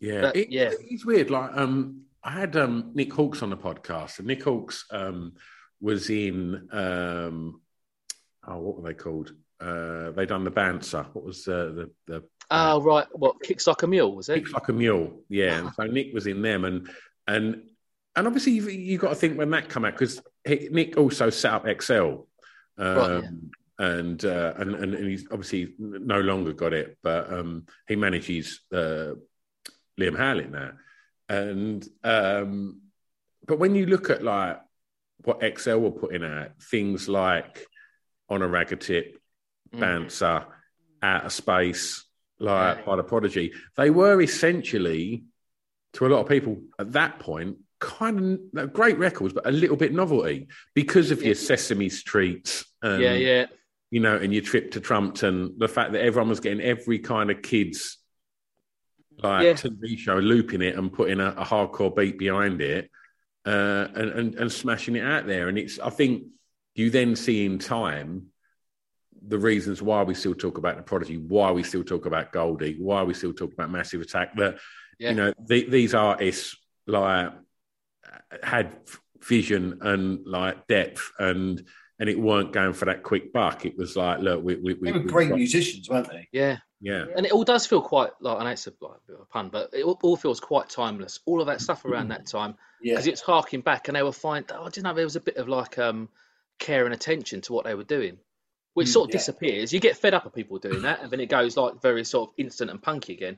[0.00, 0.70] Yeah, But, it- yeah.
[0.80, 1.30] it's weird.
[1.30, 5.34] Like, um, I had um, Nick Halkes on the podcast, and Nick Halkes um,
[5.80, 7.60] was in um,
[8.46, 9.32] oh, what were they called?
[9.60, 11.06] Uh, they done the bouncer.
[11.12, 14.40] What was uh, the the Oh right, what kicks like a mule was it?
[14.40, 15.58] Kicks like a mule, yeah.
[15.60, 16.90] And so Nick was in them, and
[17.28, 17.62] and
[18.16, 21.52] and obviously you you got to think when that come out because Nick also set
[21.52, 22.22] up XL, um,
[22.78, 23.24] Right,
[23.78, 28.60] and, uh, and and and he's obviously no longer got it, but um, he manages
[28.72, 29.14] uh,
[29.98, 30.72] Liam Howlett now,
[31.28, 32.80] and um,
[33.46, 34.60] but when you look at like
[35.24, 37.66] what XL were putting out, things like
[38.28, 39.18] on a Ragga tip,
[39.72, 40.46] bouncer,
[41.02, 42.04] out of space,
[42.38, 45.24] like by the prodigy, they were essentially
[45.94, 49.76] to a lot of people at that point kind of great records, but a little
[49.76, 52.64] bit novelty because of your Sesame Street.
[52.80, 53.46] And, Yeah, yeah.
[53.90, 57.30] You know, and your trip to Trumpton, the fact that everyone was getting every kind
[57.30, 57.98] of kids
[59.22, 59.52] like Yeah.
[59.54, 62.90] TV show, looping it and putting a, a hardcore beat behind it,
[63.44, 65.48] uh, and, and and smashing it out there.
[65.48, 66.24] And it's, I think,
[66.74, 68.28] you then see in time
[69.28, 72.76] the reasons why we still talk about the prodigy, why we still talk about Goldie,
[72.78, 74.36] why we still talk about Massive Attack.
[74.36, 74.58] That
[74.98, 75.10] Yeah.
[75.10, 76.56] you know the, these artists
[76.86, 77.32] like
[78.42, 78.76] had
[79.22, 81.64] vision and like depth and
[81.98, 83.64] and it weren't going for that quick buck.
[83.64, 86.28] It was like, look, we we, we They were we've great got- musicians, weren't they?
[86.32, 86.58] Yeah.
[86.80, 87.04] Yeah.
[87.16, 89.22] And it all does feel quite like, I know it's a, like, a bit of
[89.22, 91.20] a pun, but it all, all feels quite timeless.
[91.26, 92.94] All of that stuff around that time, Yeah.
[92.94, 94.44] because it's harking back, and they were fine.
[94.52, 94.94] Oh, I didn't know.
[94.94, 96.08] There was a bit of like um,
[96.58, 98.18] care and attention to what they were doing.
[98.74, 99.18] which Mm, sort of yeah.
[99.18, 99.72] disappears.
[99.72, 102.30] You get fed up of people doing that, and then it goes like very sort
[102.30, 103.36] of instant and punky again.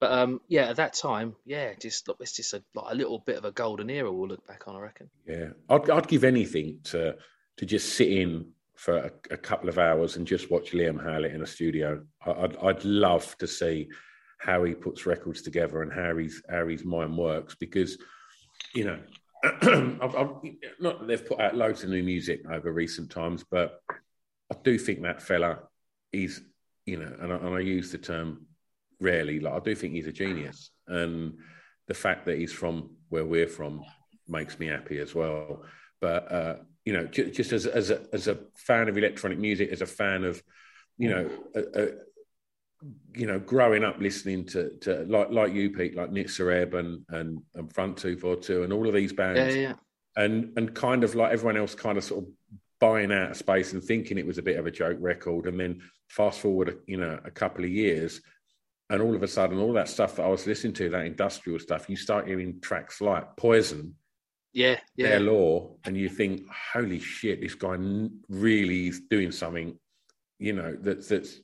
[0.00, 3.20] But um, yeah, at that time, yeah, just look, it's just a like a little
[3.20, 4.12] bit of a golden era.
[4.12, 5.08] We'll look back on, I reckon.
[5.26, 7.16] Yeah, I'd, I'd give anything to
[7.56, 11.32] to just sit in for a, a couple of hours and just watch Liam Howlett
[11.34, 12.02] in a studio.
[12.24, 13.88] I- I'd I'd love to see
[14.38, 17.96] how he puts records together and how his how his mind works because
[18.74, 18.98] you know
[19.44, 20.30] I've, I've,
[20.78, 23.80] not that they've put out loads of new music over recent times, but
[24.52, 25.60] I do think that fella
[26.12, 26.42] is
[26.84, 28.46] you know, and I, and I use the term
[29.00, 29.40] rarely.
[29.40, 31.34] Like I do think he's a genius, and
[31.88, 33.84] the fact that he's from where we're from
[34.28, 35.64] makes me happy as well.
[36.00, 39.70] But uh, you know, ju- just as as a as a fan of electronic music,
[39.70, 40.42] as a fan of
[40.98, 41.86] you know, uh, uh,
[43.14, 47.04] you know, growing up listening to to like like you, Pete, like Nitzer Ebb and
[47.10, 50.24] and and Front Two Four Two, and all of these bands, Yeah, yeah, yeah.
[50.24, 52.30] and and kind of like everyone else, kind of sort of
[52.78, 55.58] buying out of space and thinking it was a bit of a joke record, and
[55.58, 58.20] then fast forward, you know, a couple of years,
[58.90, 61.58] and all of a sudden, all that stuff that I was listening to, that industrial
[61.58, 63.94] stuff, you start hearing tracks like Poison,
[64.52, 65.08] Yeah, yeah.
[65.08, 67.76] Their Law, and you think, holy shit, this guy
[68.28, 69.78] really is doing something,
[70.38, 71.40] you know, that, that's,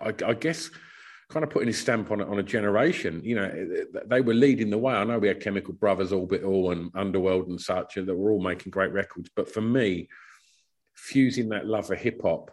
[0.00, 0.70] I, I guess,
[1.28, 3.20] kind of putting his stamp on, a- on a generation.
[3.22, 4.94] You know, they were leading the way.
[4.94, 8.40] I know we had Chemical Brothers, Orbital, and Underworld and such, and that were all
[8.42, 9.28] making great records.
[9.36, 10.08] But for me,
[10.94, 12.50] fusing that love of hip hop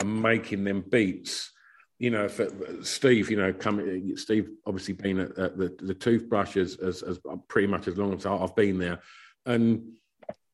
[0.00, 1.52] and making them beats.
[1.98, 2.48] You know, for
[2.82, 7.18] Steve, you know, coming, Steve obviously been at, at the, the toothbrush as, as, as
[7.48, 9.00] pretty much as long as I've been there.
[9.46, 9.96] And,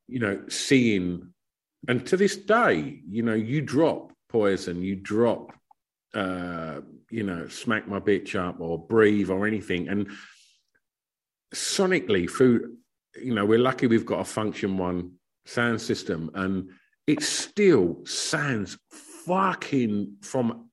[0.07, 1.33] you know, seeing,
[1.89, 5.53] and to this day, you know, you drop poison, you drop,
[6.15, 6.81] uh,
[7.11, 9.89] you know, smack my bitch up or breathe or anything.
[9.89, 10.09] And
[11.55, 12.77] sonically, through,
[13.21, 15.13] you know, we're lucky we've got a function one
[15.47, 16.71] sound system and
[17.07, 18.79] it still sounds
[19.27, 20.70] fucking from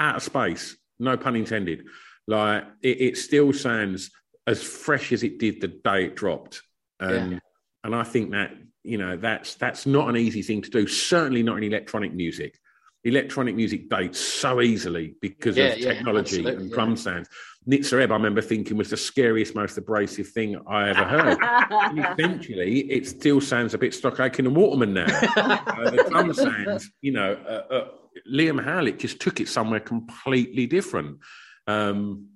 [0.00, 1.84] outer space, no pun intended.
[2.26, 4.10] Like it, it still sounds
[4.46, 6.62] as fresh as it did the day it dropped.
[6.98, 7.38] And Yeah.
[7.84, 11.42] and I think that, you know, that's that's not an easy thing to do, certainly
[11.42, 12.58] not in electronic music.
[13.04, 17.28] Electronic music dates so easily because Yeah, of yeah, technology and drum sounds.
[17.68, 21.38] Nitzer Ebb, I remember thinking was the scariest, most abrasive thing I ever heard.
[21.70, 25.06] and eventually, it still sounds a bit Stock Aitken and Waterman now.
[25.36, 27.88] uh, the drum sounds, you know, uh, uh,
[28.30, 31.18] Liam Howlett just took it somewhere completely different.
[31.66, 32.28] Um,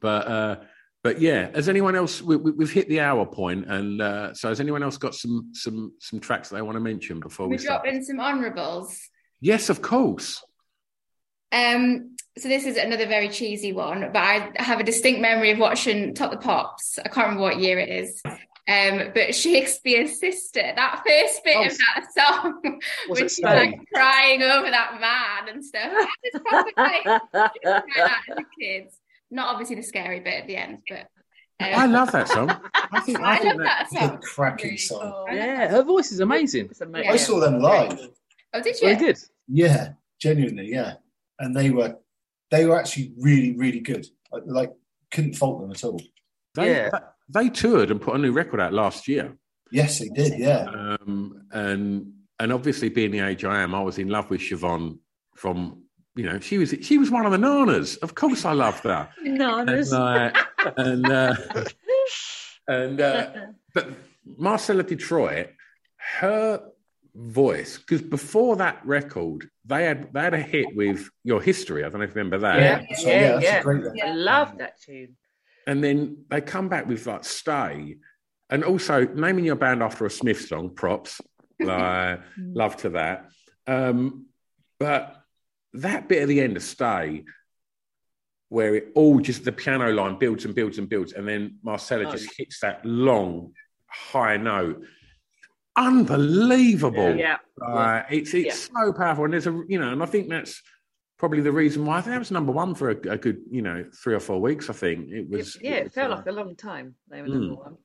[0.00, 0.56] but uh,
[1.02, 2.20] but yeah, has anyone else?
[2.20, 5.50] We, we, we've hit the hour point, and uh, so has anyone else got some
[5.54, 7.84] some some tracks they want to mention before we we start?
[7.84, 8.98] drop in some honourables.
[9.40, 10.42] Yes, of course.
[11.52, 15.58] Um, so this is another very cheesy one, but I have a distinct memory of
[15.58, 16.98] watching Top the Pops.
[16.98, 18.22] I can't remember what year it is.
[18.68, 22.60] Um, but Shakespears Sister, that first bit of that song,
[23.08, 25.90] Was when it she's like crying over that man and stuff.
[26.22, 28.86] It's proper like, like that as a.
[29.30, 31.00] Not obviously the scary bit at the end, but
[31.60, 32.50] um, I love that song.
[32.74, 34.20] I think I, I think love that It's a song.
[34.22, 35.26] cracking song.
[35.32, 36.70] Yeah, her voice is amazing.
[36.80, 37.10] Yeah.
[37.10, 37.98] I saw them live.
[38.54, 38.88] Oh, did you?
[38.88, 39.18] he did.
[39.48, 40.94] Yeah, genuinely, yeah.
[41.38, 41.96] And they were
[42.50, 44.06] they were actually really, really good.
[44.32, 44.72] Like, like
[45.10, 46.00] couldn't fault them at all.
[46.54, 46.90] They, Yeah.
[47.28, 49.36] They toured and put a new record out last year.
[49.70, 50.38] Yes, they did.
[50.38, 54.40] Yeah, Um, and and obviously being the age I am, I was in love with
[54.40, 54.98] Siobhan
[55.34, 55.82] from
[56.14, 57.98] you know she was she was one of the nanas.
[57.98, 59.08] Of course, I loved her.
[59.24, 59.92] Nanas.
[59.92, 60.32] And, uh,
[60.76, 61.34] and uh,
[62.68, 63.30] and uh,
[63.74, 63.88] but
[64.36, 65.48] Marcella Detroit,
[66.20, 66.62] her
[67.14, 71.84] voice because before that record they had they had a hit with Your History.
[71.84, 72.58] I don't know if you remember that.
[72.88, 73.62] Yeah, So, yeah, yeah, that's a yeah.
[73.62, 74.00] great one.
[74.02, 75.16] I love that tune.
[75.68, 77.98] And then they come back with like Stay.
[78.50, 81.20] And also naming your band after a Smith song, props.
[81.60, 83.30] Like, love to that.
[83.66, 84.26] Um,
[84.78, 85.16] but
[85.72, 87.24] that bit at the end of Stay,
[88.48, 92.06] where it all just the piano line builds and builds and builds, and then Marcella
[92.06, 93.54] Oh, just hits that long,
[93.88, 94.84] high note.
[95.76, 97.16] Unbelievable.
[97.16, 97.38] Yeah.
[97.60, 100.62] Uh, it's it's so powerful, and there's a you know, and I think that's
[101.18, 103.62] probably the reason why I think that was number one for a, a good you
[103.62, 104.70] know three or four weeks.
[104.70, 105.56] I think it was.
[105.60, 106.94] yeah, it was, felt uh, like a long time.
[107.10, 107.32] They were Mm.
[107.40, 107.76] number one.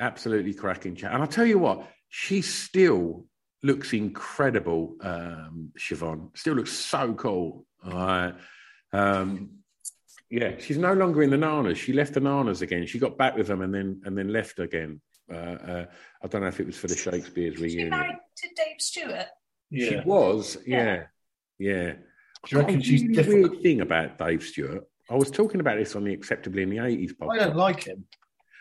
[0.00, 1.12] absolutely cracking chat.
[1.12, 3.26] And I'll tell you what, she still
[3.62, 6.36] looks incredible, um, Siobhan.
[6.36, 7.66] Still looks so cool.
[7.84, 8.32] Uh,
[8.92, 9.50] um,
[10.30, 11.76] yeah, she's no longer in the Nanas.
[11.76, 12.86] She left the Nanas again.
[12.86, 15.00] She got back with them and then and then left again.
[15.32, 15.84] Uh, uh,
[16.24, 17.90] I don't know if it was for the Shakespears She reunion.
[17.90, 19.26] married to Dave Stewart.
[19.72, 21.04] She was, Yeah.
[21.58, 21.92] yeah, yeah.
[22.46, 23.50] Do you reckon Got a she's really different?
[23.50, 24.86] weird thing about Dave Stewart.
[25.10, 27.30] I was talking about this on the Acceptably in the 80s podcast.
[27.32, 28.04] I don't like him.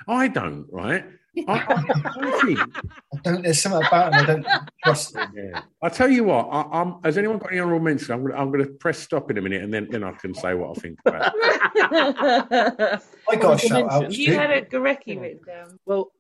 [0.07, 1.05] I don't, right?
[1.36, 3.43] Who I I don't.
[3.43, 4.47] There's something about him I don't
[4.84, 5.32] trust him.
[5.36, 5.61] Yeah.
[5.82, 8.13] I tell you what, I, I'm, has anyone got any honorable mention?
[8.13, 10.11] I'm going to I'm going to press stop in a minute, and then, then I
[10.13, 11.32] can say what I think about.
[11.36, 13.01] it.
[13.30, 14.11] I got a shout out.
[14.11, 15.80] You had a Gorecki written down.
[15.86, 16.11] Well,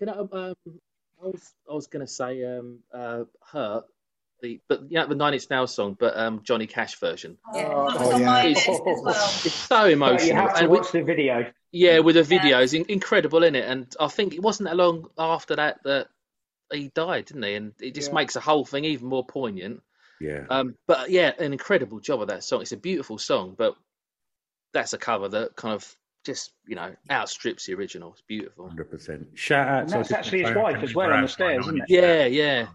[0.00, 0.54] you know, um,
[1.22, 3.84] I was I was going to say um, uh, "Hurt,"
[4.40, 7.38] the but yeah, the Nine Inch Nails song, but um, Johnny Cash version.
[7.54, 8.42] Yeah, Oh, that's yeah.
[8.44, 9.08] list well.
[9.08, 10.26] It's so emotional.
[10.28, 11.50] you have to and with- watch the video.
[11.72, 15.08] yeah, with the videos, in, incredible in it, and I think it wasn't that long
[15.18, 16.08] after that that
[16.72, 17.54] he died, didn't he?
[17.54, 18.14] And it just Yeah.
[18.16, 19.82] makes the whole thing even more poignant.
[20.20, 20.44] Yeah.
[20.50, 22.62] Um, but yeah, an incredible job of that song.
[22.62, 23.74] It's a beautiful song, but
[24.74, 25.94] that's a cover that kind of
[26.26, 28.12] just you know outstrips the original.
[28.12, 28.68] It's beautiful.
[28.68, 29.28] Hundred percent.
[29.34, 29.80] Shout out.
[29.82, 31.84] And to that's actually his wife as well on the stairs, isn't it?
[31.88, 32.66] Yeah, yeah.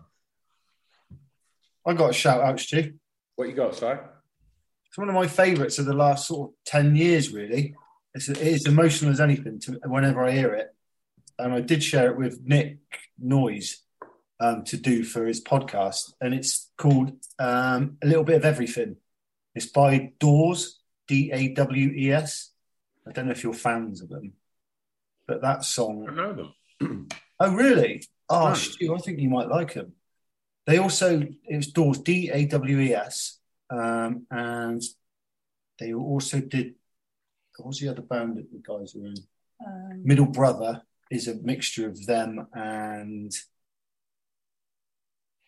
[1.85, 2.93] I got a shout out, Stu.
[3.35, 3.85] What you got, Si?
[3.85, 7.31] It's one of my favourites of the last sort of ten years.
[7.31, 7.75] Really,
[8.13, 10.73] it's it is emotional as anything to whenever I hear it,
[11.39, 12.77] and I did share it with Nick
[13.17, 13.81] Noise
[14.39, 18.97] um, to do for his podcast, and it's called um, "A Little Bit of Everything."
[19.55, 22.51] It's by Dawes, D A W E S.
[23.07, 24.33] I don't know if you're fans of them,
[25.27, 26.07] but that song.
[26.09, 26.33] I know
[26.79, 27.07] them.
[27.39, 28.03] Oh, really?
[28.29, 28.53] Oh, No.
[28.53, 29.93] Stu, I think you might like them.
[30.65, 33.39] They also, it was Dawes, D A W E S,
[33.69, 34.81] um, and
[35.79, 36.75] they also did,
[37.57, 39.15] what was the other band that the guys were in?
[39.65, 43.31] Um, Middle Brother is a mixture of them and.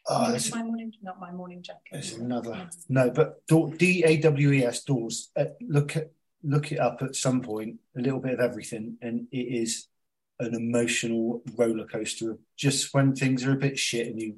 [0.07, 1.81] Oh, there's, my morning, not my morning jacket.
[1.91, 2.69] there's another.
[2.89, 3.41] No, but
[3.77, 5.31] D A W E S, Dawes.
[5.35, 6.11] Uh, look at
[6.43, 7.79] look it up at some point.
[7.97, 9.87] A little bit of everything, and it is
[10.39, 14.35] an emotional roller coaster just when things are a bit shit and you.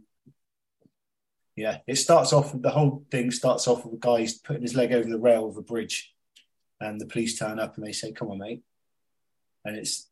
[1.57, 2.53] Yeah, it starts off.
[2.53, 5.57] The whole thing starts off with a guy putting his leg over the rail of
[5.57, 6.13] a bridge,
[6.79, 8.61] and the police turn up and they say, "Come on, mate,"
[9.65, 10.07] and it's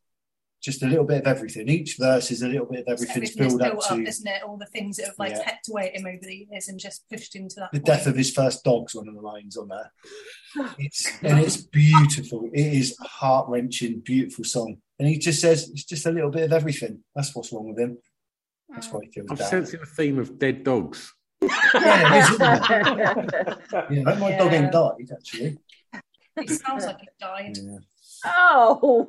[0.66, 1.70] just a little bit of everything.
[1.70, 4.00] Each verse is a little bit of everything's Everything is build up built to up,
[4.00, 4.42] isn't it?
[4.42, 5.44] All the things that have like Yeah.
[5.44, 7.86] hacked away at him over the years and just pushed him to that the point.
[7.86, 9.94] death of his first dog's one of the lines on there.
[10.80, 12.50] It's and it's beautiful.
[12.52, 14.78] It is heart wrenching, beautiful song.
[14.98, 17.04] And he just says it's just a little bit of everything.
[17.14, 18.00] That's what's wrong with him.
[18.70, 18.94] That's mm.
[18.94, 19.50] why he feels I'm down.
[19.50, 21.14] sensing a theme of dead dogs.
[21.42, 23.58] Yeah, isn't it?
[23.92, 25.58] yeah, that my dog ain't died actually.
[26.38, 27.58] It sounds like it died.
[28.26, 29.08] Oh,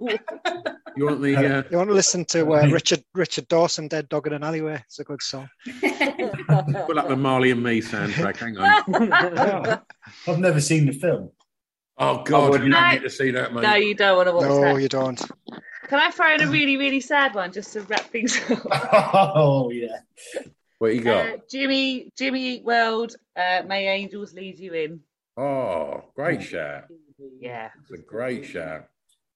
[0.96, 1.36] You want the?
[1.36, 4.82] Uh, You want to listen to uh, Richard Richard Dawson, "Dead Dog in an Alleyway"?
[4.86, 5.48] It's a good song.
[5.80, 8.36] Put up the Marley and Me soundtrack.
[8.36, 9.80] Hang on.
[10.28, 11.30] I've never seen the film.
[11.98, 12.68] Oh God, wouldn't.
[12.68, 13.62] you don't need to see that, mate.
[13.62, 14.82] no, you don't want to watch No, that.
[14.82, 15.18] you don't.
[15.88, 18.58] Can I throw in a really, really sad one just to wrap things up?
[19.36, 20.00] oh yeah.
[20.78, 21.26] What you got?
[21.26, 25.00] Uh, Jimmy, Jimmy Eat World, uh, May Angels Lead You In.
[25.38, 26.84] Oh, great shout.
[27.40, 28.86] Yeah, It's a great shout.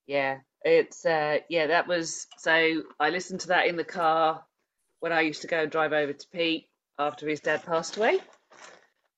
[0.07, 0.39] yeah.
[0.63, 1.69] It's uh, yeah.
[1.69, 2.83] That was so.
[2.99, 4.45] I listened to that in the car
[5.01, 6.69] when I used to go and drive over to Pete
[6.99, 8.19] after his dad passed away.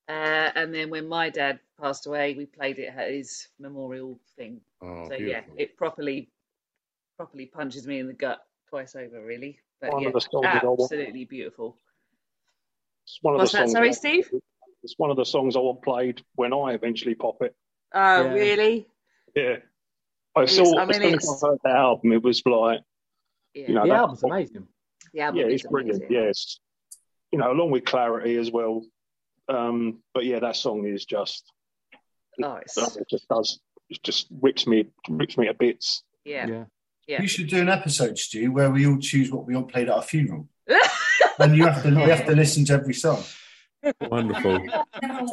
[0.08, 4.60] Uh, and then when my dad passed away, we played it at his memorial thing.
[4.80, 6.30] Oh, so yeah, it properly,
[7.16, 9.58] properly punches me in the gut twice over, really.
[9.80, 11.76] But One yeah, of the songs that I absolutely beautiful.
[13.04, 13.70] It's one of What's the that?
[13.70, 14.30] Sorry, Steve?
[14.82, 17.54] It's one of the songs I want played when I eventually pop it.
[17.94, 18.32] Oh, Yeah.
[18.32, 18.86] really?
[19.34, 19.56] Yeah.
[20.34, 22.42] I It's- saw I as mean, soon as it's- I heard the album, it was
[22.46, 22.80] like,
[23.54, 23.68] Yeah.
[23.68, 24.68] you know, the that- album's amazing.
[25.12, 25.98] The album yeah, it's brilliant.
[26.04, 26.12] amazing.
[26.16, 26.58] Yes,
[27.30, 28.84] you know, along with clarity as well.
[29.48, 31.44] Um, but yeah, that song is just,
[32.42, 36.02] Oh, it's it just does, it just rips me, rips me to bits.
[36.24, 36.46] yeah.
[36.46, 36.64] Yeah.
[37.08, 37.20] Yeah.
[37.20, 39.94] You should do an episode, Stu, where we all choose what we want played at
[39.94, 40.48] our funeral.
[41.42, 43.22] and you have to we have to listen to every song.
[44.00, 44.58] Wonderful.
[44.60, 45.26] Never.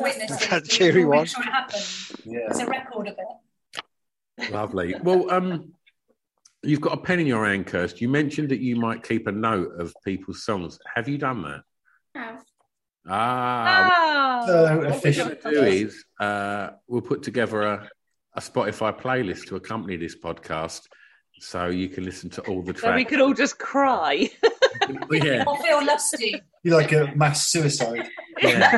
[0.50, 1.26] That cheery one.
[1.26, 1.44] sure.
[2.26, 2.40] Yeah.
[2.50, 4.52] It's a record of it.
[4.52, 4.96] Lovely.
[5.04, 5.74] Well, um,
[6.64, 8.02] you've got a pen in your hand, Kirst.
[8.02, 10.80] You mentioned that you might keep a note of people's songs.
[10.96, 11.62] Have you done that?
[12.16, 12.44] Have.
[13.08, 14.42] Ah.
[14.42, 15.04] Oh, So what
[15.46, 17.90] we're do is uh, we'll put together a,
[18.36, 20.82] a Spotify playlist to accompany this podcast,
[21.40, 23.10] so you can listen to all the so we tracks.
[23.10, 24.30] could all just cry.
[25.12, 26.42] yeah, Or feel lusty.
[26.64, 28.08] You like a mass suicide.
[28.42, 28.78] yeah.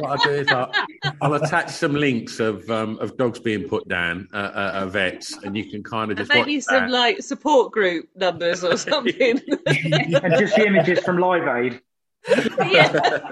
[0.00, 0.72] what I'll do is I'll,
[1.20, 5.36] I'll attach some links of um, of dogs being put down uh, uh, uh, vets,
[5.42, 6.90] and you can kind of just watch Maybe some that.
[6.90, 9.40] like support group numbers or something.
[9.66, 11.80] And just the images from Live Aid.
[12.70, 13.30] yeah.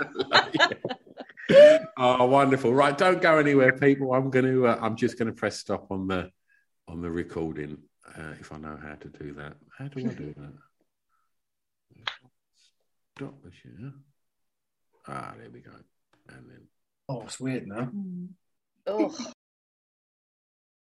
[1.99, 2.73] oh, wonderful!
[2.73, 4.15] Right, don't go anywhere, people.
[4.15, 4.67] I'm going to.
[4.69, 6.31] Uh, I'm just going to press stop on the
[6.89, 7.79] on the recording
[8.17, 9.55] uh, if I know how to do that.
[9.77, 10.53] How do I do that?
[13.19, 13.93] Stop the share.
[15.09, 15.73] Ah, there we go.
[16.29, 16.69] And then
[17.09, 17.91] Oh, it's weird now.
[18.87, 19.13] Oh.